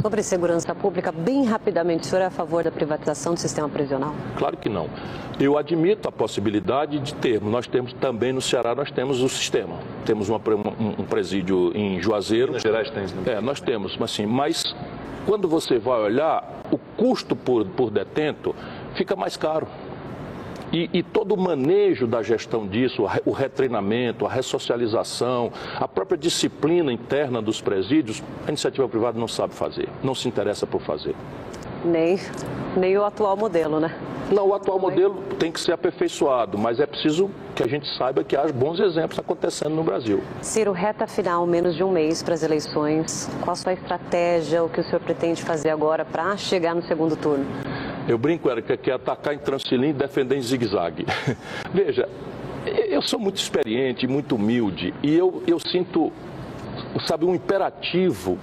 Sobre 0.00 0.22
segurança 0.22 0.74
pública, 0.74 1.10
bem 1.10 1.44
rapidamente, 1.44 2.04
o 2.04 2.06
senhor 2.06 2.22
é 2.22 2.26
a 2.26 2.30
favor 2.30 2.62
da 2.62 2.70
privatização 2.70 3.34
do 3.34 3.40
sistema 3.40 3.68
prisional? 3.68 4.14
Claro 4.36 4.56
que 4.56 4.68
não. 4.68 4.88
Eu 5.40 5.58
admito 5.58 6.08
a 6.08 6.12
possibilidade 6.12 7.00
de 7.00 7.14
termos. 7.14 7.50
Nós 7.50 7.66
temos 7.66 7.92
também 7.94 8.32
no 8.32 8.40
Ceará, 8.40 8.74
nós 8.74 8.90
temos 8.92 9.20
o 9.20 9.28
sistema. 9.28 9.76
Temos 10.04 10.28
uma, 10.28 10.38
um, 10.38 11.02
um, 11.02 11.04
presídio 11.04 11.72
em 11.76 12.00
Juazeiro. 12.00 12.48
Minas 12.48 12.62
Gerais 12.62 12.90
tem. 12.90 13.02
Né? 13.04 13.34
É, 13.34 13.40
nós 13.40 13.60
temos, 13.60 14.00
assim, 14.00 14.24
mas 14.24 14.62
quando 15.26 15.48
você 15.48 15.78
vai 15.78 16.00
olhar, 16.00 16.62
o 16.70 16.78
custo 16.78 17.34
por, 17.34 17.64
por 17.66 17.90
detento 17.90 18.54
fica 18.94 19.16
mais 19.16 19.36
caro. 19.36 19.66
E, 20.72 20.90
e, 20.92 21.02
todo 21.02 21.32
o 21.32 21.36
manejo 21.36 22.06
da 22.06 22.22
gestão 22.22 22.66
disso, 22.66 23.06
o 23.24 23.32
retreinamento, 23.32 24.26
a 24.26 24.28
ressocialização, 24.28 25.50
a 25.76 25.88
própria 25.88 26.18
disciplina 26.18 26.92
interna 26.92 27.40
dos 27.40 27.60
presídios, 27.60 28.22
a 28.46 28.48
iniciativa 28.48 28.86
privada 28.88 29.18
não 29.18 29.28
sabe 29.28 29.54
fazer, 29.54 29.88
não 30.02 30.14
se 30.14 30.28
interessa 30.28 30.66
por 30.66 30.82
fazer. 30.82 31.14
Nem, 31.84 32.18
nem 32.76 32.98
o 32.98 33.04
atual 33.04 33.36
modelo, 33.36 33.80
né? 33.80 33.94
Não, 34.30 34.48
o 34.48 34.54
atual 34.54 34.78
modelo 34.78 35.22
tem 35.38 35.50
que 35.50 35.58
ser 35.58 35.72
aperfeiçoado, 35.72 36.58
mas 36.58 36.78
é 36.78 36.86
preciso 36.86 37.30
que 37.54 37.62
a 37.62 37.66
gente 37.66 37.88
saiba 37.96 38.22
que 38.22 38.36
há 38.36 38.46
bons 38.52 38.78
exemplos 38.78 39.18
acontecendo 39.18 39.74
no 39.74 39.82
Brasil. 39.82 40.22
Ciro, 40.42 40.72
reta 40.72 41.06
final, 41.06 41.46
menos 41.46 41.74
de 41.74 41.82
um 41.82 41.90
mês 41.90 42.22
para 42.22 42.34
as 42.34 42.42
eleições. 42.42 43.30
Qual 43.40 43.52
a 43.52 43.56
sua 43.56 43.72
estratégia, 43.72 44.62
o 44.62 44.68
que 44.68 44.80
o 44.80 44.84
senhor 44.84 45.00
pretende 45.00 45.42
fazer 45.42 45.70
agora 45.70 46.04
para 46.04 46.36
chegar 46.36 46.74
no 46.74 46.82
segundo 46.82 47.16
turno? 47.16 47.46
Eu 48.08 48.16
brinco, 48.16 48.48
Érica, 48.48 48.76
que 48.76 48.90
é 48.90 48.94
atacar 48.94 49.34
em 49.34 49.38
transilim 49.38 49.90
e 49.90 49.92
defender 49.92 50.36
em 50.36 50.40
zigue-zague. 50.40 51.04
Veja, 51.72 52.08
eu 52.64 53.02
sou 53.02 53.20
muito 53.20 53.36
experiente, 53.36 54.06
muito 54.06 54.34
humilde 54.34 54.94
e 55.02 55.14
eu, 55.14 55.42
eu 55.46 55.60
sinto 55.60 56.10
sabe, 57.06 57.24
um 57.24 57.34
imperativo 57.34 58.38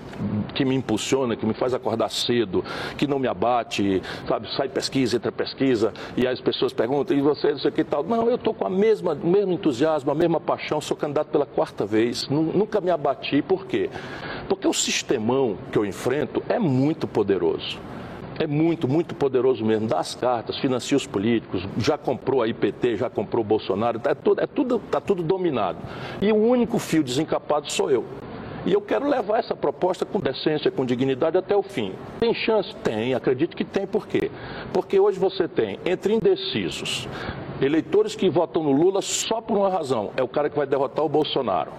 que 0.54 0.64
me 0.64 0.76
impulsiona, 0.76 1.36
que 1.36 1.46
me 1.46 1.54
faz 1.54 1.74
acordar 1.74 2.10
cedo, 2.10 2.64
que 2.98 3.08
não 3.08 3.20
me 3.20 3.28
abate, 3.28 4.02
sabe, 4.28 4.48
sai 4.56 4.70
pesquisa, 4.70 5.18
entra 5.18 5.32
pesquisa, 5.32 5.94
e 6.16 6.28
as 6.28 6.40
pessoas 6.40 6.72
perguntam, 6.72 7.18
e 7.18 7.22
você, 7.22 7.52
não 7.52 7.60
sei 7.60 7.72
o 7.72 7.74
que 7.74 7.82
e 7.82 7.84
tal. 7.84 8.04
Não, 8.04 8.30
eu 8.30 8.36
estou 8.36 8.54
com 8.54 8.66
a 8.66 8.70
mesma, 8.70 9.14
o 9.14 9.28
mesmo 9.28 9.52
entusiasmo, 9.54 10.12
a 10.12 10.16
mesma 10.16 10.40
paixão, 10.40 10.80
sou 10.80 10.96
candidato 10.96 11.28
pela 11.30 11.46
quarta 11.46 11.86
vez, 11.86 12.28
nunca 12.30 12.80
me 12.80 12.92
abati, 12.92 13.42
por 13.42 13.66
quê? 13.66 13.90
Porque 14.48 14.68
o 14.68 14.74
sistemão 14.74 15.58
que 15.72 15.78
eu 15.78 15.86
enfrento 15.86 16.44
é 16.48 16.60
muito 16.60 17.08
poderoso. 17.08 17.80
É 18.38 18.46
muito, 18.46 18.88
muito 18.88 19.16
poderoso 19.16 19.64
mesmo. 19.64 19.88
Dá 19.88 20.00
as 20.00 20.14
cartas, 20.14 20.58
financia 20.58 20.98
os 20.98 21.08
políticos, 21.08 21.66
já 21.78 21.98
comprou 21.98 22.42
a 22.42 22.48
IPT, 22.48 22.98
já 22.98 23.10
comprou 23.10 23.44
o 23.44 23.48
Bolsonaro, 23.48 24.02
é 24.04 24.14
tudo, 24.14 24.42
é 24.42 24.48
tudo, 24.48 24.80
tá 24.92 25.00
tudo 25.00 25.24
dominado. 25.24 25.78
E 26.22 26.32
o 26.32 26.36
único 26.36 26.78
fio 26.78 27.04
desencapado 27.04 27.72
sou 27.72 27.90
eu. 27.90 28.04
E 28.66 28.74
eu 28.74 28.82
quero 28.82 29.08
levar 29.08 29.38
essa 29.38 29.56
proposta 29.56 30.06
com 30.06 30.20
decência, 30.20 30.72
com 30.72 30.84
dignidade 30.84 31.38
até 31.38 31.56
o 31.56 31.62
fim. 31.62 31.94
Tem 32.20 32.34
chance? 32.34 32.76
Tem, 32.78 33.14
acredito 33.14 33.56
que 33.56 33.64
tem, 33.64 33.86
por 33.86 34.08
quê? 34.08 34.32
Porque 34.74 35.00
hoje 35.00 35.20
você 35.20 35.48
tem, 35.48 35.80
entre 35.86 36.16
indecisos, 36.16 37.08
eleitores 37.62 38.16
que 38.16 38.28
votam 38.28 38.64
no 38.64 38.72
Lula 38.72 39.04
só 39.04 39.40
por 39.40 39.56
uma 39.56 39.70
razão: 39.70 40.12
é 40.18 40.24
o 40.24 40.28
cara 40.28 40.50
que 40.50 40.58
vai 40.58 40.66
derrotar 40.66 41.06
o 41.06 41.10
Bolsonaro. 41.10 41.72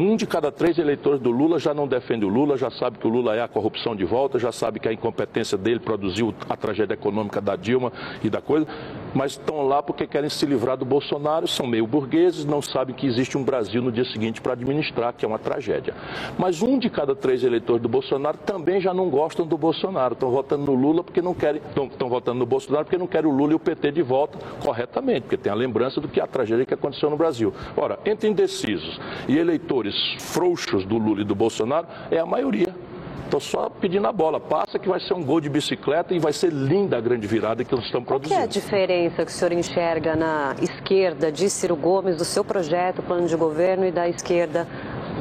Um 0.00 0.16
de 0.16 0.26
cada 0.26 0.50
três 0.50 0.78
eleitores 0.78 1.20
do 1.20 1.30
Lula 1.30 1.58
já 1.58 1.74
não 1.74 1.86
defende 1.86 2.24
o 2.24 2.28
Lula, 2.28 2.56
já 2.56 2.70
sabe 2.70 2.98
que 2.98 3.06
o 3.06 3.10
Lula 3.10 3.36
é 3.36 3.42
a 3.42 3.46
corrupção 3.46 3.94
de 3.94 4.02
volta, 4.02 4.38
já 4.38 4.50
sabe 4.50 4.80
que 4.80 4.88
a 4.88 4.92
incompetência 4.94 5.58
dele 5.58 5.78
produziu 5.78 6.34
a 6.48 6.56
tragédia 6.56 6.94
econômica 6.94 7.38
da 7.38 7.54
Dilma 7.54 7.92
e 8.24 8.30
da 8.30 8.40
coisa, 8.40 8.66
mas 9.14 9.32
estão 9.32 9.66
lá 9.66 9.82
porque 9.82 10.06
querem 10.06 10.30
se 10.30 10.44
livrar 10.46 10.76
do 10.76 10.84
Bolsonaro, 10.84 11.46
são 11.46 11.66
meio 11.66 11.86
burgueses, 11.86 12.44
não 12.44 12.62
sabem 12.62 12.94
que 12.94 13.06
existe 13.06 13.36
um 13.36 13.42
Brasil 13.42 13.82
no 13.82 13.90
dia 13.90 14.04
seguinte 14.04 14.40
para 14.40 14.52
administrar, 14.52 15.12
que 15.12 15.24
é 15.24 15.28
uma 15.28 15.38
tragédia. 15.38 15.94
Mas 16.38 16.62
um 16.62 16.78
de 16.78 16.88
cada 16.88 17.14
três 17.14 17.44
eleitores 17.44 17.82
do 17.82 17.88
Bolsonaro 17.88 18.38
também 18.38 18.80
já 18.80 18.94
não 18.94 19.08
gostam 19.10 19.46
do 19.46 19.56
Bolsonaro, 19.56 20.14
estão 20.14 20.30
votando 20.30 20.64
no 20.64 20.74
Lula 20.74 21.02
porque 21.02 21.22
não 21.22 21.34
querem, 21.34 21.60
estão 21.68 22.08
votando 22.08 22.38
no 22.38 22.46
Bolsonaro 22.46 22.84
porque 22.84 22.98
não 22.98 23.06
querem 23.06 23.30
o 23.30 23.34
Lula 23.34 23.52
e 23.52 23.54
o 23.54 23.58
PT 23.58 23.92
de 23.92 24.02
volta 24.02 24.38
corretamente, 24.62 25.22
porque 25.22 25.36
tem 25.36 25.52
a 25.52 25.54
lembrança 25.54 26.00
do 26.00 26.08
que 26.08 26.20
a 26.20 26.26
tragédia 26.26 26.66
que 26.66 26.74
aconteceu 26.74 27.10
no 27.10 27.16
Brasil. 27.16 27.52
Ora, 27.76 27.98
entre 28.04 28.28
indecisos 28.28 29.00
e 29.28 29.38
eleitores 29.38 29.94
frouxos 30.18 30.84
do 30.84 30.98
Lula 30.98 31.22
e 31.22 31.24
do 31.24 31.34
Bolsonaro 31.34 31.86
é 32.10 32.18
a 32.18 32.26
maioria. 32.26 32.89
Estou 33.24 33.40
só 33.40 33.68
pedindo 33.68 34.06
a 34.06 34.12
bola. 34.12 34.40
Passa 34.40 34.78
que 34.78 34.88
vai 34.88 35.00
ser 35.00 35.14
um 35.14 35.22
gol 35.22 35.40
de 35.40 35.48
bicicleta 35.48 36.14
e 36.14 36.18
vai 36.18 36.32
ser 36.32 36.52
linda 36.52 36.96
a 36.96 37.00
grande 37.00 37.26
virada 37.26 37.64
que 37.64 37.74
nós 37.74 37.84
estamos 37.84 38.06
produzindo. 38.06 38.34
Qual 38.34 38.40
é 38.40 38.44
a 38.44 38.48
diferença 38.48 39.24
que 39.24 39.30
o 39.30 39.34
senhor 39.34 39.52
enxerga 39.52 40.16
na 40.16 40.56
esquerda 40.60 41.30
de 41.30 41.48
Ciro 41.48 41.76
Gomes, 41.76 42.16
do 42.16 42.24
seu 42.24 42.44
projeto, 42.44 43.02
plano 43.02 43.26
de 43.26 43.36
governo, 43.36 43.86
e 43.86 43.92
da 43.92 44.08
esquerda 44.08 44.66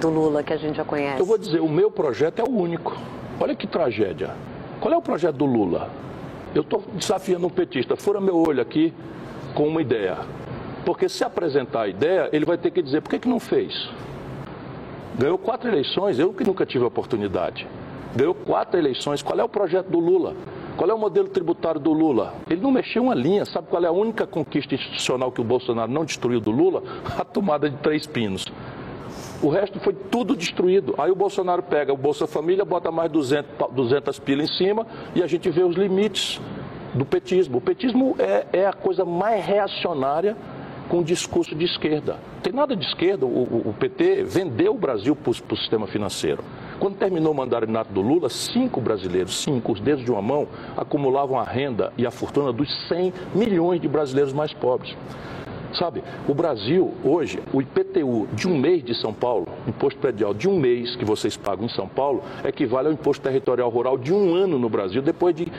do 0.01 0.09
Lula, 0.09 0.41
que 0.41 0.53
a 0.53 0.57
gente 0.57 0.77
já 0.77 0.83
conhece? 0.83 1.19
Eu 1.19 1.25
vou 1.25 1.37
dizer, 1.37 1.59
o 1.59 1.69
meu 1.69 1.91
projeto 1.91 2.39
é 2.39 2.43
o 2.43 2.49
único. 2.49 2.97
Olha 3.39 3.55
que 3.55 3.67
tragédia. 3.67 4.31
Qual 4.79 4.93
é 4.93 4.97
o 4.97 5.01
projeto 5.01 5.35
do 5.35 5.45
Lula? 5.45 5.89
Eu 6.55 6.61
estou 6.61 6.83
desafiando 6.93 7.45
um 7.45 7.49
petista. 7.49 7.95
Fura 7.95 8.19
meu 8.19 8.37
olho 8.37 8.61
aqui 8.61 8.93
com 9.53 9.67
uma 9.67 9.81
ideia. 9.81 10.17
Porque 10.85 11.07
se 11.07 11.23
apresentar 11.23 11.81
a 11.81 11.87
ideia, 11.87 12.29
ele 12.31 12.45
vai 12.45 12.57
ter 12.57 12.71
que 12.71 12.81
dizer 12.81 13.01
por 13.01 13.09
que, 13.09 13.19
que 13.19 13.29
não 13.29 13.39
fez. 13.39 13.89
Ganhou 15.17 15.37
quatro 15.37 15.69
eleições, 15.69 16.17
eu 16.17 16.33
que 16.33 16.43
nunca 16.43 16.65
tive 16.65 16.83
a 16.83 16.87
oportunidade. 16.87 17.67
Ganhou 18.15 18.33
quatro 18.33 18.79
eleições. 18.79 19.21
Qual 19.21 19.39
é 19.39 19.43
o 19.43 19.49
projeto 19.49 19.87
do 19.87 19.99
Lula? 19.99 20.35
Qual 20.75 20.89
é 20.89 20.93
o 20.93 20.97
modelo 20.97 21.27
tributário 21.27 21.79
do 21.79 21.91
Lula? 21.91 22.33
Ele 22.49 22.61
não 22.61 22.71
mexeu 22.71 23.03
uma 23.03 23.13
linha. 23.13 23.45
Sabe 23.45 23.67
qual 23.69 23.83
é 23.83 23.87
a 23.87 23.91
única 23.91 24.25
conquista 24.25 24.73
institucional 24.73 25.31
que 25.31 25.41
o 25.41 25.43
Bolsonaro 25.43 25.91
não 25.91 26.05
destruiu 26.05 26.39
do 26.39 26.51
Lula? 26.51 26.81
A 27.19 27.23
tomada 27.23 27.69
de 27.69 27.77
três 27.77 28.07
pinos. 28.07 28.45
O 29.41 29.49
resto 29.49 29.79
foi 29.79 29.93
tudo 29.93 30.35
destruído. 30.35 30.95
Aí 30.97 31.11
o 31.11 31.15
Bolsonaro 31.15 31.63
pega 31.63 31.93
o 31.93 31.97
Bolsa 31.97 32.27
Família, 32.27 32.65
bota 32.65 32.91
mais 32.91 33.11
200, 33.11 33.71
200 33.71 34.19
pilas 34.19 34.49
em 34.49 34.53
cima 34.53 34.87
e 35.15 35.23
a 35.23 35.27
gente 35.27 35.49
vê 35.49 35.63
os 35.63 35.75
limites 35.75 36.41
do 36.93 37.05
petismo. 37.05 37.57
O 37.57 37.61
petismo 37.61 38.15
é, 38.19 38.45
é 38.51 38.65
a 38.65 38.73
coisa 38.73 39.05
mais 39.05 39.45
reacionária 39.45 40.35
com 40.89 41.03
discurso 41.03 41.55
de 41.55 41.65
esquerda. 41.65 42.17
Tem 42.41 42.51
nada 42.51 42.75
de 42.75 42.85
esquerda, 42.85 43.25
o, 43.25 43.69
o 43.69 43.75
PT 43.79 44.23
vendeu 44.23 44.73
o 44.73 44.77
Brasil 44.77 45.15
para 45.15 45.31
o 45.31 45.57
sistema 45.57 45.87
financeiro. 45.87 46.43
Quando 46.79 46.95
terminou 46.95 47.33
o 47.33 47.35
mandato 47.35 47.91
do 47.91 48.01
Lula, 48.01 48.29
cinco 48.29 48.79
brasileiros, 48.79 49.43
cinco, 49.43 49.73
os 49.73 49.81
dedos 49.81 50.05
de 50.05 50.11
uma 50.11 50.21
mão, 50.21 50.47
acumulavam 50.77 51.37
a 51.37 51.43
renda 51.43 51.91
e 51.97 52.07
a 52.07 52.11
fortuna 52.11 52.53
dos 52.53 52.69
100 52.87 53.13
milhões 53.35 53.81
de 53.81 53.87
brasileiros 53.87 54.31
mais 54.31 54.53
pobres. 54.53 54.95
Sabe, 55.73 56.01
o 56.27 56.33
Brasil, 56.33 56.93
hoje, 57.03 57.39
o 57.53 57.61
IPTU 57.61 58.27
de 58.33 58.47
um 58.47 58.57
mês 58.57 58.83
de 58.83 58.95
São 58.95 59.13
Paulo, 59.13 59.47
imposto 59.67 59.99
predial 59.99 60.33
de 60.33 60.47
um 60.49 60.57
mês 60.57 60.95
que 60.95 61.05
vocês 61.05 61.37
pagam 61.37 61.65
em 61.65 61.69
São 61.69 61.87
Paulo, 61.87 62.23
equivale 62.43 62.87
ao 62.87 62.93
imposto 62.93 63.21
territorial 63.21 63.69
rural 63.69 63.97
de 63.97 64.11
um 64.11 64.33
ano 64.33 64.57
no 64.57 64.69
Brasil, 64.69 65.01
depois 65.01 65.35
de, 65.35 65.51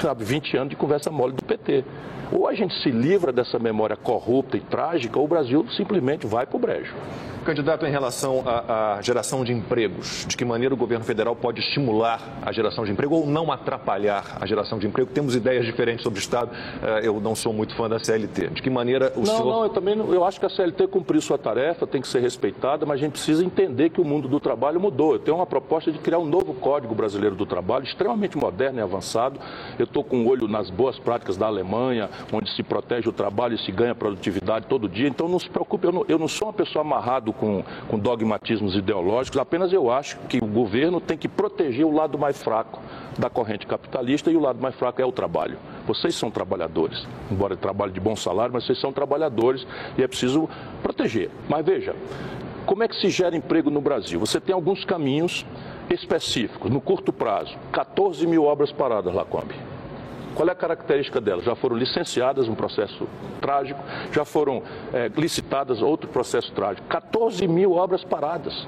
sabe, 0.00 0.22
20 0.24 0.56
anos 0.56 0.70
de 0.70 0.76
conversa 0.76 1.10
mole 1.10 1.32
do 1.32 1.44
PT. 1.44 1.84
Ou 2.32 2.48
a 2.48 2.54
gente 2.54 2.74
se 2.82 2.90
livra 2.90 3.32
dessa 3.32 3.58
memória 3.58 3.96
corrupta 3.96 4.56
e 4.56 4.60
trágica, 4.60 5.18
ou 5.18 5.24
o 5.24 5.28
Brasil 5.28 5.66
simplesmente 5.76 6.26
vai 6.26 6.46
para 6.46 6.56
o 6.56 6.60
brejo. 6.60 6.94
Candidato, 7.44 7.84
em 7.84 7.90
relação 7.90 8.42
à, 8.46 8.96
à, 8.96 9.02
geração 9.02 9.44
de 9.44 9.52
empregos, 9.52 10.24
de 10.26 10.34
que 10.34 10.46
maneira 10.46 10.72
o 10.72 10.76
governo 10.76 11.04
federal 11.04 11.36
pode 11.36 11.60
estimular 11.60 12.40
a 12.40 12.50
geração 12.52 12.84
de 12.84 12.90
emprego 12.90 13.16
ou 13.16 13.26
não 13.26 13.52
atrapalhar 13.52 14.38
a 14.40 14.46
geração 14.46 14.78
de 14.78 14.86
emprego? 14.86 15.10
Temos 15.12 15.36
ideias 15.36 15.66
diferentes 15.66 16.02
sobre 16.02 16.18
o 16.18 16.22
Estado. 16.22 16.50
Eh, 16.82 17.00
eu 17.04 17.20
não 17.20 17.34
sou 17.34 17.52
muito 17.52 17.76
fã 17.76 17.86
da 17.86 17.98
CLT. 17.98 18.48
De 18.48 18.62
que 18.62 18.70
maneira 18.70 19.12
o 19.14 19.18
não, 19.18 19.26
senhor... 19.26 19.44
Não, 19.44 19.62
eu 19.64 19.68
também 19.68 19.94
não, 19.94 20.12
eu 20.14 20.24
acho 20.24 20.40
que 20.40 20.46
a 20.46 20.48
CLT 20.48 20.86
cumpriu 20.86 21.20
sua 21.20 21.36
tarefa, 21.36 21.86
tem 21.86 22.00
que 22.00 22.08
ser 22.08 22.20
respeitada, 22.20 22.86
mas 22.86 22.98
a 22.98 23.02
gente 23.02 23.12
precisa 23.12 23.44
entender 23.44 23.90
que 23.90 24.00
o 24.00 24.04
mundo 24.04 24.26
do 24.26 24.40
trabalho 24.40 24.80
mudou. 24.80 25.12
Eu 25.12 25.18
tenho 25.18 25.36
uma 25.36 25.46
proposta 25.46 25.92
de 25.92 25.98
criar 25.98 26.18
um 26.18 26.26
novo 26.26 26.54
Código 26.54 26.94
Brasileiro 26.94 27.36
do 27.36 27.44
Trabalho, 27.44 27.84
extremamente 27.84 28.38
moderno 28.38 28.78
e 28.78 28.82
avançado. 28.82 29.38
Eu 29.78 29.84
estou 29.84 30.02
com 30.02 30.16
um 30.16 30.28
olho 30.28 30.48
nas 30.48 30.70
boas 30.70 30.98
práticas 30.98 31.36
da 31.36 31.46
Alemanha, 31.46 32.08
onde 32.32 32.50
se 32.54 32.62
protege 32.62 33.08
o 33.08 33.12
trabalho 33.12 33.54
e 33.54 33.58
se 33.58 33.70
ganha 33.72 33.94
produtividade 33.94 34.66
todo 34.66 34.88
dia. 34.88 35.08
Então 35.08 35.28
não 35.28 35.38
se 35.38 35.48
preocupe, 35.48 35.86
eu 35.86 35.92
não, 35.92 36.04
eu 36.08 36.18
não 36.18 36.28
sou 36.28 36.48
uma 36.48 36.54
pessoa 36.54 36.84
amarrado 36.84 37.32
com, 37.32 37.64
com 37.88 37.98
dogmatismos 37.98 38.74
ideológicos, 38.74 39.38
apenas 39.38 39.72
eu 39.72 39.90
acho 39.90 40.18
que 40.28 40.38
o 40.38 40.46
governo 40.46 41.00
tem 41.00 41.16
que 41.16 41.28
proteger 41.28 41.84
o 41.84 41.92
lado 41.92 42.18
mais 42.18 42.42
fraco 42.42 42.80
da 43.18 43.30
corrente 43.30 43.66
capitalista 43.66 44.30
e 44.30 44.36
o 44.36 44.40
lado 44.40 44.60
mais 44.60 44.74
fraco 44.74 45.00
é 45.00 45.04
o 45.04 45.12
trabalho. 45.12 45.58
Vocês 45.86 46.14
são 46.14 46.30
trabalhadores, 46.30 47.06
embora 47.30 47.56
trabalhem 47.56 47.94
de 47.94 48.00
bom 48.00 48.16
salário, 48.16 48.52
mas 48.52 48.66
vocês 48.66 48.80
são 48.80 48.92
trabalhadores 48.92 49.66
e 49.96 50.02
é 50.02 50.08
preciso 50.08 50.48
proteger. 50.82 51.30
Mas 51.48 51.64
veja, 51.64 51.94
como 52.66 52.82
é 52.82 52.88
que 52.88 52.96
se 52.96 53.10
gera 53.10 53.36
emprego 53.36 53.70
no 53.70 53.80
Brasil? 53.80 54.18
Você 54.20 54.40
tem 54.40 54.54
alguns 54.54 54.84
caminhos 54.84 55.44
específicos, 55.90 56.70
no 56.70 56.80
curto 56.80 57.12
prazo, 57.12 57.56
14 57.72 58.26
mil 58.26 58.44
obras 58.44 58.72
paradas, 58.72 59.14
Lacombe. 59.14 59.54
Qual 60.34 60.48
é 60.48 60.52
a 60.52 60.54
característica 60.54 61.20
delas? 61.20 61.44
Já 61.44 61.54
foram 61.54 61.76
licenciadas, 61.76 62.48
um 62.48 62.54
processo 62.54 63.06
trágico, 63.40 63.82
já 64.12 64.24
foram 64.24 64.62
é, 64.92 65.10
licitadas, 65.16 65.80
outro 65.80 66.08
processo 66.08 66.52
trágico. 66.52 66.86
14 66.88 67.46
mil 67.46 67.72
obras 67.72 68.02
paradas 68.02 68.66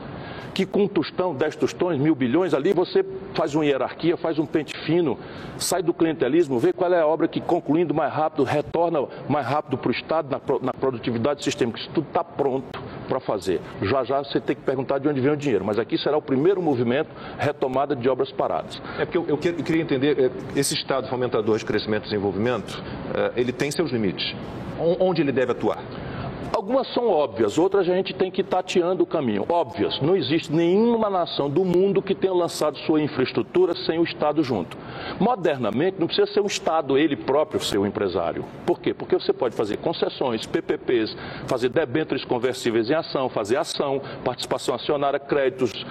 que 0.54 0.64
com 0.64 0.84
um 0.84 0.88
tostão, 0.88 1.34
10 1.34 1.54
tostões, 1.56 2.00
mil 2.00 2.14
bilhões, 2.14 2.54
ali 2.54 2.72
você 2.72 3.04
faz 3.34 3.54
uma 3.54 3.62
hierarquia, 3.66 4.16
faz 4.16 4.38
um 4.38 4.46
pente 4.46 4.74
fino, 4.86 5.18
sai 5.58 5.82
do 5.82 5.92
clientelismo, 5.92 6.58
vê 6.58 6.72
qual 6.72 6.90
é 6.94 6.98
a 6.98 7.06
obra 7.06 7.28
que, 7.28 7.42
concluindo 7.42 7.92
mais 7.92 8.10
rápido, 8.10 8.42
retorna 8.42 9.06
mais 9.28 9.46
rápido 9.46 9.76
para 9.76 9.90
o 9.90 9.92
Estado 9.92 10.30
na, 10.30 10.40
na 10.62 10.72
produtividade 10.72 11.44
sistêmica. 11.44 11.78
Isso 11.78 11.90
tudo 11.92 12.06
está 12.08 12.24
pronto 12.24 12.80
para 13.06 13.20
fazer. 13.20 13.60
Já 13.82 14.04
já 14.04 14.22
você 14.22 14.40
tem 14.40 14.54
que 14.54 14.62
perguntar 14.62 14.98
de 14.98 15.08
onde 15.08 15.20
vem 15.20 15.32
o 15.32 15.36
dinheiro, 15.36 15.64
mas 15.64 15.78
aqui 15.78 15.96
será 15.98 16.16
o 16.16 16.22
primeiro 16.22 16.60
movimento 16.62 17.10
retomada 17.38 17.94
de 17.94 18.08
obras 18.08 18.30
paradas. 18.32 18.80
É 18.98 19.04
porque 19.04 19.18
eu, 19.18 19.26
eu 19.28 19.36
queria 19.38 19.82
entender, 19.82 20.18
é, 20.18 20.58
esse 20.58 20.74
Estado 20.74 21.08
fomentador 21.08 21.58
de 21.58 21.64
crescimento 21.64 22.02
e 22.02 22.10
desenvolvimento, 22.10 22.82
é, 23.14 23.40
ele 23.40 23.52
tem 23.52 23.70
seus 23.70 23.90
limites. 23.90 24.34
Onde 24.78 25.22
ele 25.22 25.32
deve 25.32 25.52
atuar? 25.52 25.82
Algumas 26.52 26.92
são 26.94 27.08
óbvias, 27.08 27.58
outras 27.58 27.88
a 27.88 27.94
gente 27.94 28.14
tem 28.14 28.30
que 28.30 28.40
ir 28.40 28.44
tateando 28.44 29.02
o 29.02 29.06
caminho. 29.06 29.44
Óbvias, 29.48 30.00
não 30.00 30.16
existe 30.16 30.52
nenhuma 30.52 31.10
nação 31.10 31.50
do 31.50 31.64
mundo 31.64 32.00
que 32.00 32.14
tenha 32.14 32.32
lançado 32.32 32.78
sua 32.78 33.00
infraestrutura 33.00 33.74
sem 33.84 33.98
o 33.98 34.04
Estado 34.04 34.42
junto. 34.42 34.76
Modernamente, 35.20 35.96
não 36.00 36.06
precisa 36.06 36.26
ser 36.32 36.40
o 36.40 36.46
Estado, 36.46 36.96
ele 36.96 37.14
próprio, 37.14 37.60
ser 37.60 37.78
o 37.78 37.86
empresário. 37.86 38.44
Por 38.64 38.80
quê? 38.80 38.94
Porque 38.94 39.14
você 39.14 39.32
pode 39.32 39.54
fazer 39.54 39.76
concessões, 39.76 40.46
PPPs, 40.46 41.16
fazer 41.46 41.68
debêntures 41.68 42.24
conversíveis 42.24 42.90
em 42.90 42.94
ação, 42.94 43.28
fazer 43.28 43.56
ação, 43.56 44.00
participação 44.24 44.74
acionária, 44.74 45.18
créditos 45.18 45.84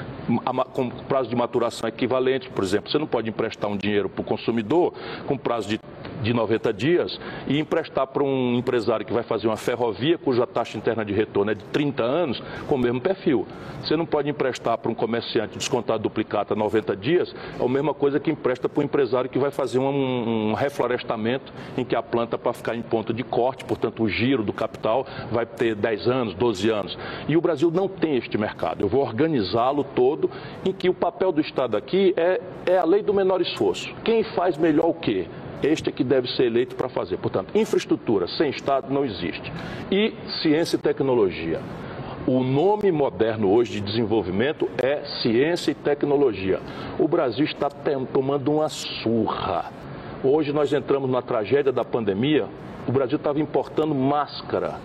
com 0.74 0.90
prazo 0.90 1.30
de 1.30 1.36
maturação 1.36 1.88
equivalente. 1.88 2.50
Por 2.50 2.64
exemplo, 2.64 2.92
você 2.92 2.98
não 2.98 3.08
pode 3.08 3.30
emprestar 3.30 3.70
um 3.70 3.78
dinheiro 3.78 4.10
para 4.10 4.22
o 4.22 4.26
consumidor 4.26 4.94
com 5.28 5.38
prazo 5.38 5.70
de 5.70 5.80
de 6.22 6.34
90 6.34 6.74
dias 6.74 7.20
e 7.48 7.60
emprestar 7.60 8.08
para 8.08 8.24
um 8.24 8.56
empresário 8.56 9.06
que 9.06 9.14
vai 9.14 9.24
fazer 9.24 9.48
uma 9.48 9.58
ferrovia 9.58 10.18
cuja 10.18 10.46
taxa 10.46 10.78
interna 10.78 11.04
de 11.04 11.14
retorno 11.14 11.52
é 11.52 11.56
de 11.56 11.64
30 11.66 12.04
anos 12.04 12.42
com 12.68 12.76
o 12.76 12.78
mesmo 12.78 13.02
perfil. 13.02 13.46
Você 13.82 13.96
não 13.96 14.06
pode 14.06 14.30
emprestar 14.30 14.78
para 14.78 14.92
um 14.92 14.96
comerciante 14.96 15.58
descontado 15.58 16.02
duplicata 16.02 16.56
90 16.56 16.96
dias, 16.96 17.36
é 17.60 17.64
a 17.64 17.68
mesma 17.68 17.94
coisa 17.94 18.20
que 18.20 18.32
empresta 18.32 18.68
para 18.68 18.82
um 18.82 18.86
empresário 18.86 19.30
que 19.30 19.38
vai 19.38 19.52
fazer 19.52 19.80
um, 19.80 20.50
um 20.50 20.54
reflorestamento 20.54 21.54
em 21.78 21.86
que 21.86 21.96
a 21.96 22.02
planta 22.02 22.38
para 22.38 22.54
ficar 22.54 22.76
em 22.76 22.82
ponto 22.82 23.14
de 23.14 23.24
corte, 23.24 23.64
portanto 23.64 24.04
o 24.04 24.10
giro 24.10 24.44
do 24.44 24.54
capital 24.54 25.06
vai 25.32 25.46
ter 25.46 25.76
10 25.76 26.08
anos, 26.08 26.34
12 26.34 26.70
anos. 26.70 26.98
E 27.28 27.38
o 27.38 27.42
Brasil 27.42 27.70
não 27.72 27.88
tem 27.88 28.18
este 28.18 28.38
mercado. 28.38 28.82
Eu 28.82 28.88
vou 28.88 29.02
organizá-lo 29.02 29.84
todo 29.84 30.30
em 30.66 30.72
que 30.72 30.90
o 30.90 30.94
papel 30.94 31.32
do 31.32 31.42
Estado 31.42 31.78
aqui 31.78 32.14
é, 32.18 32.42
é 32.66 32.78
a 32.78 32.86
lei 32.86 33.02
do 33.02 33.14
menor 33.14 33.42
esforço. 33.42 33.94
Quem 34.04 34.24
faz 34.36 34.58
melhor 34.58 34.90
o 34.90 34.94
quê? 34.94 35.28
Este 35.66 35.90
é 35.90 35.92
que 35.92 36.04
deve 36.04 36.28
ser 36.36 36.44
eleito 36.44 36.76
para 36.76 36.88
fazer. 36.88 37.18
Portanto, 37.18 37.58
infraestrutura 37.58 38.28
sem 38.28 38.52
Estado 38.52 38.94
não 38.94 39.04
existe. 39.04 39.52
E 39.92 40.14
ciência 40.42 40.76
e 40.76 40.80
tecnologia. 40.80 41.60
O 42.28 42.44
nome 42.44 42.92
moderno 42.92 43.52
hoje 43.52 43.74
de 43.74 43.82
desenvolvimento 43.82 44.70
é 44.82 45.04
ciência 45.22 45.72
e 45.72 45.76
tecnologia. 45.76 46.60
O 47.00 47.08
Brasil 47.08 47.46
está 47.46 47.70
tomando 47.70 48.52
uma 48.52 48.70
surra. 48.70 49.72
Hoje 50.24 50.54
nós 50.54 50.72
entramos 50.72 51.10
na 51.10 51.22
tragédia 51.22 51.72
da 51.72 51.84
pandemia. 51.84 52.46
O 52.88 52.92
Brasil 52.92 53.18
estava 53.18 53.40
importando 53.40 53.96
máscara, 53.96 54.76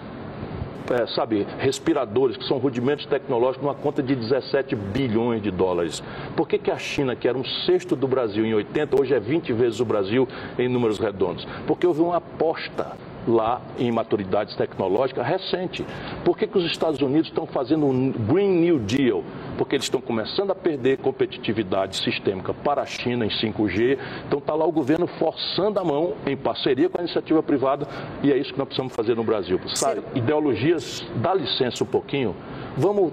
é, 0.90 1.06
sabe, 1.06 1.46
respiradores, 1.58 2.36
que 2.36 2.44
são 2.44 2.58
rudimentos 2.58 3.06
tecnológicos, 3.06 3.62
numa 3.62 3.74
conta 3.74 4.02
de 4.02 4.14
17 4.14 4.74
bilhões 4.74 5.42
de 5.42 5.50
dólares. 5.50 6.02
Por 6.36 6.48
que, 6.48 6.58
que 6.58 6.70
a 6.70 6.78
China, 6.78 7.14
que 7.14 7.28
era 7.28 7.38
um 7.38 7.44
sexto 7.44 7.94
do 7.94 8.08
Brasil 8.08 8.44
em 8.44 8.54
80, 8.54 9.00
hoje 9.00 9.14
é 9.14 9.20
20 9.20 9.52
vezes 9.52 9.80
o 9.80 9.84
Brasil 9.84 10.28
em 10.58 10.68
números 10.68 10.98
redondos? 10.98 11.46
Porque 11.66 11.86
houve 11.86 12.00
uma 12.00 12.16
aposta 12.16 12.96
lá 13.26 13.60
em 13.78 13.90
maturidades 13.90 14.54
tecnológicas 14.56 15.26
recente. 15.26 15.84
Por 16.24 16.36
que, 16.36 16.46
que 16.46 16.58
os 16.58 16.64
Estados 16.64 17.00
Unidos 17.00 17.28
estão 17.28 17.46
fazendo 17.46 17.86
um 17.86 18.10
Green 18.10 18.60
New 18.60 18.78
Deal? 18.78 19.22
Porque 19.56 19.76
eles 19.76 19.86
estão 19.86 20.00
começando 20.00 20.50
a 20.50 20.54
perder 20.54 20.98
competitividade 20.98 21.96
sistêmica 21.96 22.54
para 22.54 22.82
a 22.82 22.86
China 22.86 23.24
em 23.24 23.28
5G. 23.28 23.98
Então 24.26 24.38
está 24.38 24.54
lá 24.54 24.66
o 24.66 24.72
governo 24.72 25.06
forçando 25.06 25.78
a 25.78 25.84
mão 25.84 26.14
em 26.26 26.36
parceria 26.36 26.88
com 26.88 26.98
a 26.98 27.02
iniciativa 27.02 27.42
privada 27.42 27.86
e 28.22 28.32
é 28.32 28.36
isso 28.36 28.52
que 28.52 28.58
nós 28.58 28.68
precisamos 28.68 28.94
fazer 28.94 29.14
no 29.14 29.24
Brasil. 29.24 29.60
Sabe, 29.74 30.02
ideologias, 30.14 31.04
dá 31.16 31.34
licença 31.34 31.84
um 31.84 31.86
pouquinho, 31.86 32.34
vamos 32.76 33.12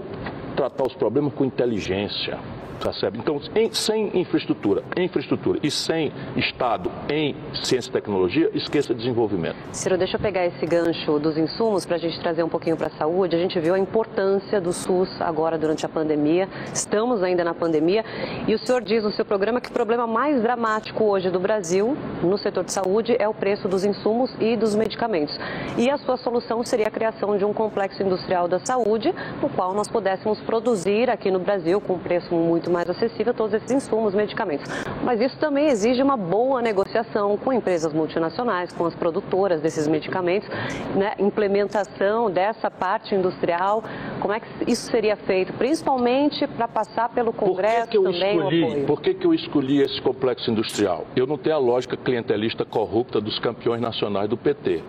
tratar 0.55 0.85
os 0.85 0.93
problemas 0.93 1.33
com 1.33 1.45
inteligência 1.45 2.39
percebe? 2.77 3.19
Então, 3.19 3.39
em, 3.55 3.71
sem 3.71 4.17
infraestrutura, 4.19 4.83
infraestrutura 4.95 5.59
e 5.63 5.69
sem 5.71 6.11
Estado 6.35 6.91
em 7.09 7.35
ciência 7.53 7.89
e 7.89 7.93
tecnologia, 7.93 8.49
esqueça 8.53 8.93
desenvolvimento. 8.93 9.55
Ciro, 9.71 9.97
deixa 9.97 10.17
eu 10.17 10.21
pegar 10.21 10.45
esse 10.45 10.65
gancho 10.65 11.19
dos 11.19 11.37
insumos 11.37 11.85
para 11.85 11.95
a 11.95 11.99
gente 11.99 12.19
trazer 12.19 12.43
um 12.43 12.49
pouquinho 12.49 12.77
para 12.77 12.87
a 12.87 12.91
saúde. 12.91 13.35
A 13.35 13.39
gente 13.39 13.59
viu 13.59 13.73
a 13.73 13.79
importância 13.79 14.59
do 14.61 14.71
SUS 14.73 15.21
agora 15.21 15.57
durante 15.57 15.85
a 15.85 15.89
pandemia. 15.89 16.47
Estamos 16.73 17.23
ainda 17.23 17.43
na 17.43 17.53
pandemia. 17.53 18.03
E 18.47 18.53
o 18.53 18.59
senhor 18.59 18.81
diz 18.81 19.03
no 19.03 19.11
seu 19.11 19.25
programa 19.25 19.59
que 19.61 19.69
o 19.69 19.73
problema 19.73 20.07
mais 20.07 20.41
dramático 20.41 21.03
hoje 21.03 21.29
do 21.29 21.39
Brasil, 21.39 21.97
no 22.21 22.37
setor 22.37 22.63
de 22.63 22.71
saúde, 22.71 23.15
é 23.19 23.27
o 23.27 23.33
preço 23.33 23.67
dos 23.67 23.83
insumos 23.83 24.31
e 24.39 24.55
dos 24.55 24.75
medicamentos. 24.75 25.37
E 25.77 25.89
a 25.89 25.97
sua 25.97 26.17
solução 26.17 26.63
seria 26.63 26.87
a 26.87 26.91
criação 26.91 27.37
de 27.37 27.45
um 27.45 27.53
complexo 27.53 28.01
industrial 28.03 28.47
da 28.47 28.59
saúde, 28.59 29.13
no 29.41 29.49
qual 29.49 29.73
nós 29.73 29.87
pudéssemos 29.87 30.39
produzir 30.41 31.09
aqui 31.09 31.31
no 31.31 31.39
Brasil 31.39 31.79
com 31.81 31.93
um 31.93 31.99
preço 31.99 32.33
muito 32.33 32.66
muito 32.67 32.71
mais 32.71 32.89
acessível 32.89 33.33
todos 33.33 33.53
esses 33.53 33.71
insumos, 33.71 34.13
medicamentos. 34.13 34.69
Mas 35.03 35.21
isso 35.21 35.37
também 35.37 35.67
exige 35.67 36.03
uma 36.03 36.17
boa 36.17 36.61
negociação 36.61 37.37
com 37.37 37.53
empresas 37.53 37.93
multinacionais, 37.93 38.71
com 38.73 38.85
as 38.85 38.93
produtoras 38.93 39.61
desses 39.61 39.87
medicamentos, 39.87 40.47
né? 40.95 41.13
implementação 41.17 42.29
dessa 42.29 42.69
parte 42.69 43.15
industrial. 43.15 43.83
Como 44.19 44.33
é 44.33 44.39
que 44.39 44.47
isso 44.71 44.89
seria 44.89 45.15
feito, 45.15 45.53
principalmente 45.53 46.45
para 46.47 46.67
passar 46.67 47.09
pelo 47.09 47.31
Congresso 47.31 47.87
por 47.87 47.89
que 47.89 47.97
que 47.97 48.03
também 48.03 48.37
escolhi, 48.37 48.61
o 48.61 48.67
apoio? 48.67 48.85
Por 48.85 49.01
que, 49.01 49.13
que 49.13 49.27
eu 49.27 49.33
escolhi 49.33 49.81
esse 49.81 50.01
complexo 50.01 50.49
industrial? 50.49 51.05
Eu 51.15 51.27
não 51.27 51.37
tenho 51.37 51.55
a 51.55 51.59
lógica 51.59 51.95
clientelista 51.95 52.65
corrupta 52.65 53.21
dos 53.21 53.37
campeões 53.39 53.81
nacionais 53.81 54.29
do 54.29 54.37
PT. 54.37 54.81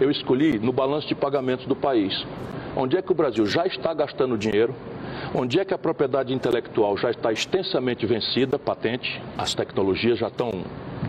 Eu 0.00 0.10
escolhi 0.10 0.58
no 0.58 0.72
balanço 0.72 1.08
de 1.08 1.14
pagamentos 1.14 1.66
do 1.66 1.74
país. 1.74 2.24
Onde 2.76 2.96
é 2.96 3.02
que 3.02 3.12
o 3.12 3.14
Brasil 3.14 3.46
já 3.46 3.66
está 3.66 3.94
gastando 3.94 4.36
dinheiro, 4.36 4.74
onde 5.34 5.60
é 5.60 5.64
que 5.64 5.72
a 5.72 5.78
propriedade 5.78 6.34
intelectual 6.34 6.96
já 6.96 7.10
está 7.10 7.32
extensamente 7.32 8.04
vencida, 8.04 8.58
patente, 8.58 9.22
as 9.38 9.54
tecnologias 9.54 10.18
já 10.18 10.28
estão 10.28 10.50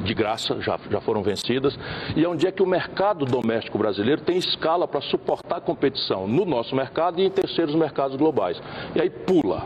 de 0.05 0.13
graça, 0.13 0.61
já, 0.61 0.79
já 0.89 1.01
foram 1.01 1.21
vencidas, 1.21 1.77
e 2.15 2.25
onde 2.25 2.47
é 2.47 2.51
que 2.51 2.63
o 2.63 2.67
mercado 2.67 3.25
doméstico 3.25 3.77
brasileiro 3.77 4.21
tem 4.21 4.37
escala 4.37 4.87
para 4.87 5.01
suportar 5.01 5.57
a 5.57 5.61
competição 5.61 6.27
no 6.27 6.45
nosso 6.45 6.75
mercado 6.75 7.19
e 7.19 7.25
em 7.25 7.29
terceiros 7.29 7.75
mercados 7.75 8.15
globais. 8.15 8.61
E 8.95 9.01
aí 9.01 9.09
pula, 9.09 9.65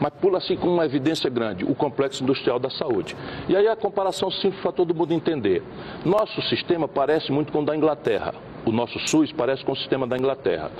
mas 0.00 0.12
pula 0.20 0.38
assim 0.38 0.56
com 0.56 0.68
uma 0.68 0.84
evidência 0.84 1.28
grande, 1.28 1.64
o 1.64 1.74
complexo 1.74 2.22
industrial 2.22 2.58
da 2.58 2.70
saúde. 2.70 3.16
E 3.48 3.56
aí 3.56 3.66
a 3.66 3.76
comparação 3.76 4.30
simples 4.30 4.60
para 4.62 4.72
todo 4.72 4.94
mundo 4.94 5.12
entender. 5.12 5.62
Nosso 6.04 6.40
sistema 6.42 6.86
parece 6.86 7.32
muito 7.32 7.52
com 7.52 7.60
o 7.60 7.64
da 7.64 7.76
Inglaterra. 7.76 8.49
O 8.64 8.72
nosso 8.72 8.98
SUS 9.08 9.32
parece 9.32 9.64
com 9.64 9.72
o 9.72 9.76
sistema 9.76 10.06
da 10.06 10.16
Inglaterra. 10.16 10.70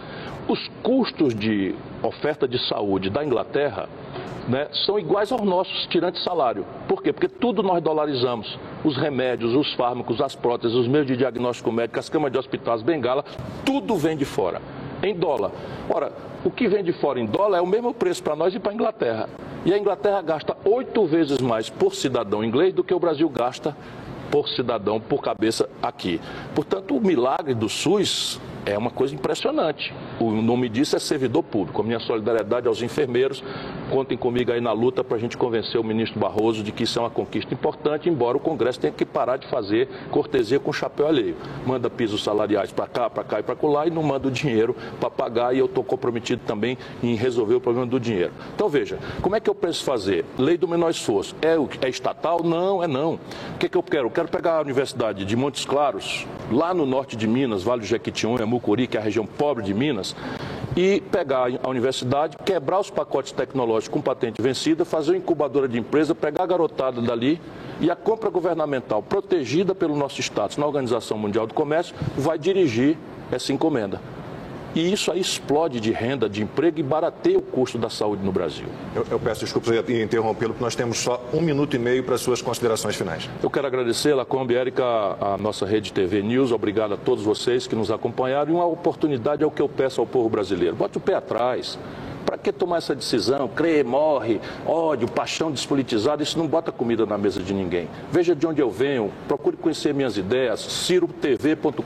Os 0.48 0.68
custos 0.82 1.34
de 1.34 1.74
oferta 2.02 2.46
de 2.46 2.58
saúde 2.68 3.08
da 3.08 3.24
Inglaterra 3.24 3.88
né, 4.48 4.68
são 4.84 4.98
iguais 4.98 5.30
aos 5.32 5.42
nossos, 5.42 5.86
tirante 5.86 6.18
salário. 6.22 6.66
Por 6.88 7.02
quê? 7.02 7.12
Porque 7.12 7.28
tudo 7.28 7.62
nós 7.62 7.82
dolarizamos. 7.82 8.58
Os 8.84 8.96
remédios, 8.96 9.54
os 9.54 9.72
fármacos, 9.74 10.20
as 10.20 10.34
próteses, 10.34 10.76
os 10.76 10.88
meios 10.88 11.06
de 11.06 11.16
diagnóstico 11.16 11.70
médico, 11.70 11.98
as 11.98 12.08
camas 12.08 12.32
de 12.32 12.38
hospital, 12.38 12.74
as 12.74 12.82
bengalas, 12.82 13.24
tudo 13.64 13.96
vem 13.96 14.16
de 14.16 14.24
fora, 14.24 14.60
em 15.02 15.14
dólar. 15.14 15.52
Ora, 15.88 16.12
o 16.44 16.50
que 16.50 16.68
vem 16.68 16.82
de 16.82 16.92
fora 16.92 17.20
em 17.20 17.26
dólar 17.26 17.58
é 17.58 17.60
o 17.60 17.66
mesmo 17.66 17.94
preço 17.94 18.22
para 18.22 18.34
nós 18.34 18.54
e 18.54 18.58
para 18.58 18.72
a 18.72 18.74
Inglaterra. 18.74 19.28
E 19.64 19.74
a 19.74 19.78
Inglaterra 19.78 20.22
gasta 20.22 20.56
oito 20.64 21.04
vezes 21.04 21.38
mais 21.38 21.68
por 21.68 21.94
cidadão 21.94 22.42
inglês 22.42 22.72
do 22.72 22.82
que 22.82 22.94
o 22.94 22.98
Brasil 22.98 23.28
gasta 23.28 23.76
por 24.30 24.48
cidadão 24.48 25.00
por 25.00 25.20
cabeça 25.22 25.68
aqui. 25.82 26.20
Portanto, 26.54 26.96
o 26.96 27.00
milagre 27.00 27.54
do 27.54 27.68
SUS 27.68 28.40
é 28.64 28.76
uma 28.76 28.90
coisa 28.90 29.14
impressionante. 29.14 29.92
O 30.20 30.30
nome 30.30 30.68
disso 30.68 30.96
é 30.96 30.98
servidor 30.98 31.42
público. 31.42 31.80
A 31.80 31.84
minha 31.84 32.00
solidariedade 32.00 32.68
aos 32.68 32.82
enfermeiros. 32.82 33.42
Contem 33.90 34.16
comigo 34.16 34.52
aí 34.52 34.60
na 34.60 34.70
luta 34.70 35.02
para 35.02 35.16
a 35.16 35.20
gente 35.20 35.36
convencer 35.36 35.80
o 35.80 35.82
ministro 35.82 36.20
Barroso 36.20 36.62
de 36.62 36.70
que 36.70 36.84
isso 36.84 36.96
é 37.00 37.02
uma 37.02 37.10
conquista 37.10 37.52
importante, 37.52 38.08
embora 38.08 38.36
o 38.36 38.40
Congresso 38.40 38.78
tenha 38.78 38.92
que 38.92 39.04
parar 39.04 39.36
de 39.36 39.48
fazer 39.48 39.88
cortesia 40.12 40.60
com 40.60 40.72
chapéu 40.72 41.08
alheio. 41.08 41.34
Manda 41.66 41.90
pisos 41.90 42.22
salariais 42.22 42.70
para 42.70 42.86
cá, 42.86 43.10
para 43.10 43.24
cá 43.24 43.40
e 43.40 43.42
para 43.42 43.56
lá 43.68 43.88
e 43.88 43.90
não 43.90 44.04
manda 44.04 44.28
o 44.28 44.30
dinheiro 44.30 44.76
para 45.00 45.10
pagar. 45.10 45.56
E 45.56 45.58
eu 45.58 45.66
estou 45.66 45.82
comprometido 45.82 46.40
também 46.46 46.78
em 47.02 47.16
resolver 47.16 47.56
o 47.56 47.60
problema 47.60 47.84
do 47.84 47.98
dinheiro. 47.98 48.32
Então 48.54 48.68
veja, 48.68 48.96
como 49.20 49.34
é 49.34 49.40
que 49.40 49.50
eu 49.50 49.54
penso 49.56 49.82
fazer? 49.82 50.24
Lei 50.38 50.56
do 50.56 50.68
menor 50.68 50.90
esforço. 50.90 51.34
É, 51.42 51.56
é 51.84 51.88
estatal? 51.88 52.44
Não, 52.44 52.84
é 52.84 52.86
não. 52.86 53.14
O 53.54 53.58
que, 53.58 53.66
é 53.66 53.68
que 53.68 53.76
eu 53.76 53.82
quero? 53.82 54.06
Eu 54.06 54.10
quero 54.10 54.28
pegar 54.28 54.58
a 54.58 54.60
Universidade 54.60 55.24
de 55.24 55.34
Montes 55.34 55.64
Claros, 55.64 56.28
lá 56.52 56.72
no 56.72 56.86
norte 56.86 57.16
de 57.16 57.26
Minas, 57.26 57.64
Vale 57.64 57.80
do 57.80 57.86
Jequitinhonha, 57.86 58.46
Mucuri, 58.46 58.86
que 58.86 58.96
é 58.96 59.00
a 59.00 59.02
região 59.02 59.26
pobre 59.26 59.64
de 59.64 59.74
Minas, 59.74 60.14
e 60.76 61.00
pegar 61.10 61.50
a 61.62 61.68
universidade, 61.68 62.36
quebrar 62.44 62.80
os 62.80 62.90
pacotes 62.90 63.32
tecnológicos 63.32 63.88
com 63.88 64.00
patente 64.00 64.40
vencida, 64.40 64.84
fazer 64.84 65.12
uma 65.12 65.18
incubadora 65.18 65.68
de 65.68 65.78
empresa, 65.78 66.14
pegar 66.14 66.44
a 66.44 66.46
garotada 66.46 67.00
dali 67.00 67.40
e 67.80 67.90
a 67.90 67.96
compra 67.96 68.30
governamental 68.30 69.02
protegida 69.02 69.74
pelo 69.74 69.96
nosso 69.96 70.20
status 70.20 70.56
na 70.56 70.66
Organização 70.66 71.18
Mundial 71.18 71.46
do 71.46 71.54
Comércio 71.54 71.94
vai 72.16 72.38
dirigir 72.38 72.96
essa 73.32 73.52
encomenda. 73.52 74.00
E 74.74 74.92
isso 74.92 75.10
aí 75.10 75.20
explode 75.20 75.80
de 75.80 75.90
renda, 75.90 76.28
de 76.28 76.42
emprego 76.42 76.78
e 76.78 76.82
barateia 76.82 77.38
o 77.38 77.42
custo 77.42 77.76
da 77.76 77.90
saúde 77.90 78.22
no 78.24 78.30
Brasil. 78.30 78.66
Eu, 78.94 79.04
eu 79.10 79.18
peço 79.18 79.40
desculpas 79.40 79.72
em 79.88 80.02
interrompê-lo, 80.02 80.52
porque 80.52 80.64
nós 80.64 80.76
temos 80.76 80.98
só 80.98 81.20
um 81.34 81.40
minuto 81.40 81.74
e 81.74 81.78
meio 81.78 82.04
para 82.04 82.16
suas 82.16 82.40
considerações 82.40 82.94
finais. 82.94 83.28
Eu 83.42 83.50
quero 83.50 83.66
agradecer, 83.66 84.14
Lacombe 84.14 84.54
Érica, 84.54 84.84
a 85.20 85.36
nossa 85.38 85.66
rede 85.66 85.92
TV 85.92 86.22
News, 86.22 86.52
obrigado 86.52 86.94
a 86.94 86.96
todos 86.96 87.24
vocês 87.24 87.66
que 87.66 87.74
nos 87.74 87.90
acompanharam. 87.90 88.52
E 88.52 88.54
uma 88.54 88.66
oportunidade 88.66 89.42
é 89.42 89.46
o 89.46 89.50
que 89.50 89.60
eu 89.60 89.68
peço 89.68 90.00
ao 90.00 90.06
povo 90.06 90.28
brasileiro. 90.28 90.76
Bote 90.76 90.98
o 90.98 91.00
pé 91.00 91.14
atrás. 91.14 91.76
Para 92.24 92.38
que 92.38 92.52
tomar 92.52 92.78
essa 92.78 92.94
decisão? 92.94 93.48
Crê, 93.48 93.82
morre, 93.82 94.40
ódio, 94.66 95.08
paixão 95.08 95.50
despolitizada, 95.50 96.22
isso 96.22 96.38
não 96.38 96.46
bota 96.46 96.70
comida 96.72 97.04
na 97.06 97.18
mesa 97.18 97.42
de 97.42 97.52
ninguém. 97.52 97.88
Veja 98.10 98.34
de 98.34 98.46
onde 98.46 98.60
eu 98.60 98.70
venho, 98.70 99.12
procure 99.26 99.56
conhecer 99.56 99.92
minhas 99.94 100.16
ideias, 100.16 100.60
cirotv.com.br 100.60 101.80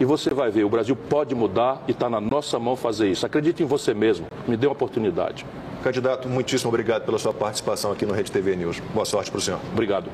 e 0.00 0.04
você 0.04 0.30
vai 0.30 0.50
ver, 0.50 0.64
o 0.64 0.68
Brasil 0.68 0.96
pode 0.96 1.34
mudar 1.34 1.82
e 1.86 1.92
está 1.92 2.08
na 2.08 2.20
nossa 2.20 2.58
mão 2.58 2.76
fazer 2.76 3.10
isso. 3.10 3.24
Acredite 3.24 3.62
em 3.62 3.66
você 3.66 3.94
mesmo, 3.94 4.26
me 4.46 4.56
dê 4.56 4.66
uma 4.66 4.72
oportunidade. 4.72 5.46
Candidato, 5.82 6.28
muitíssimo 6.28 6.68
obrigado 6.68 7.04
pela 7.04 7.18
sua 7.18 7.34
participação 7.34 7.90
aqui 7.92 8.06
no 8.06 8.14
Rede 8.14 8.30
TV 8.30 8.54
News. 8.54 8.80
Boa 8.94 9.04
sorte 9.04 9.30
para 9.30 9.38
o 9.38 9.40
senhor. 9.40 9.60
Obrigado. 9.72 10.08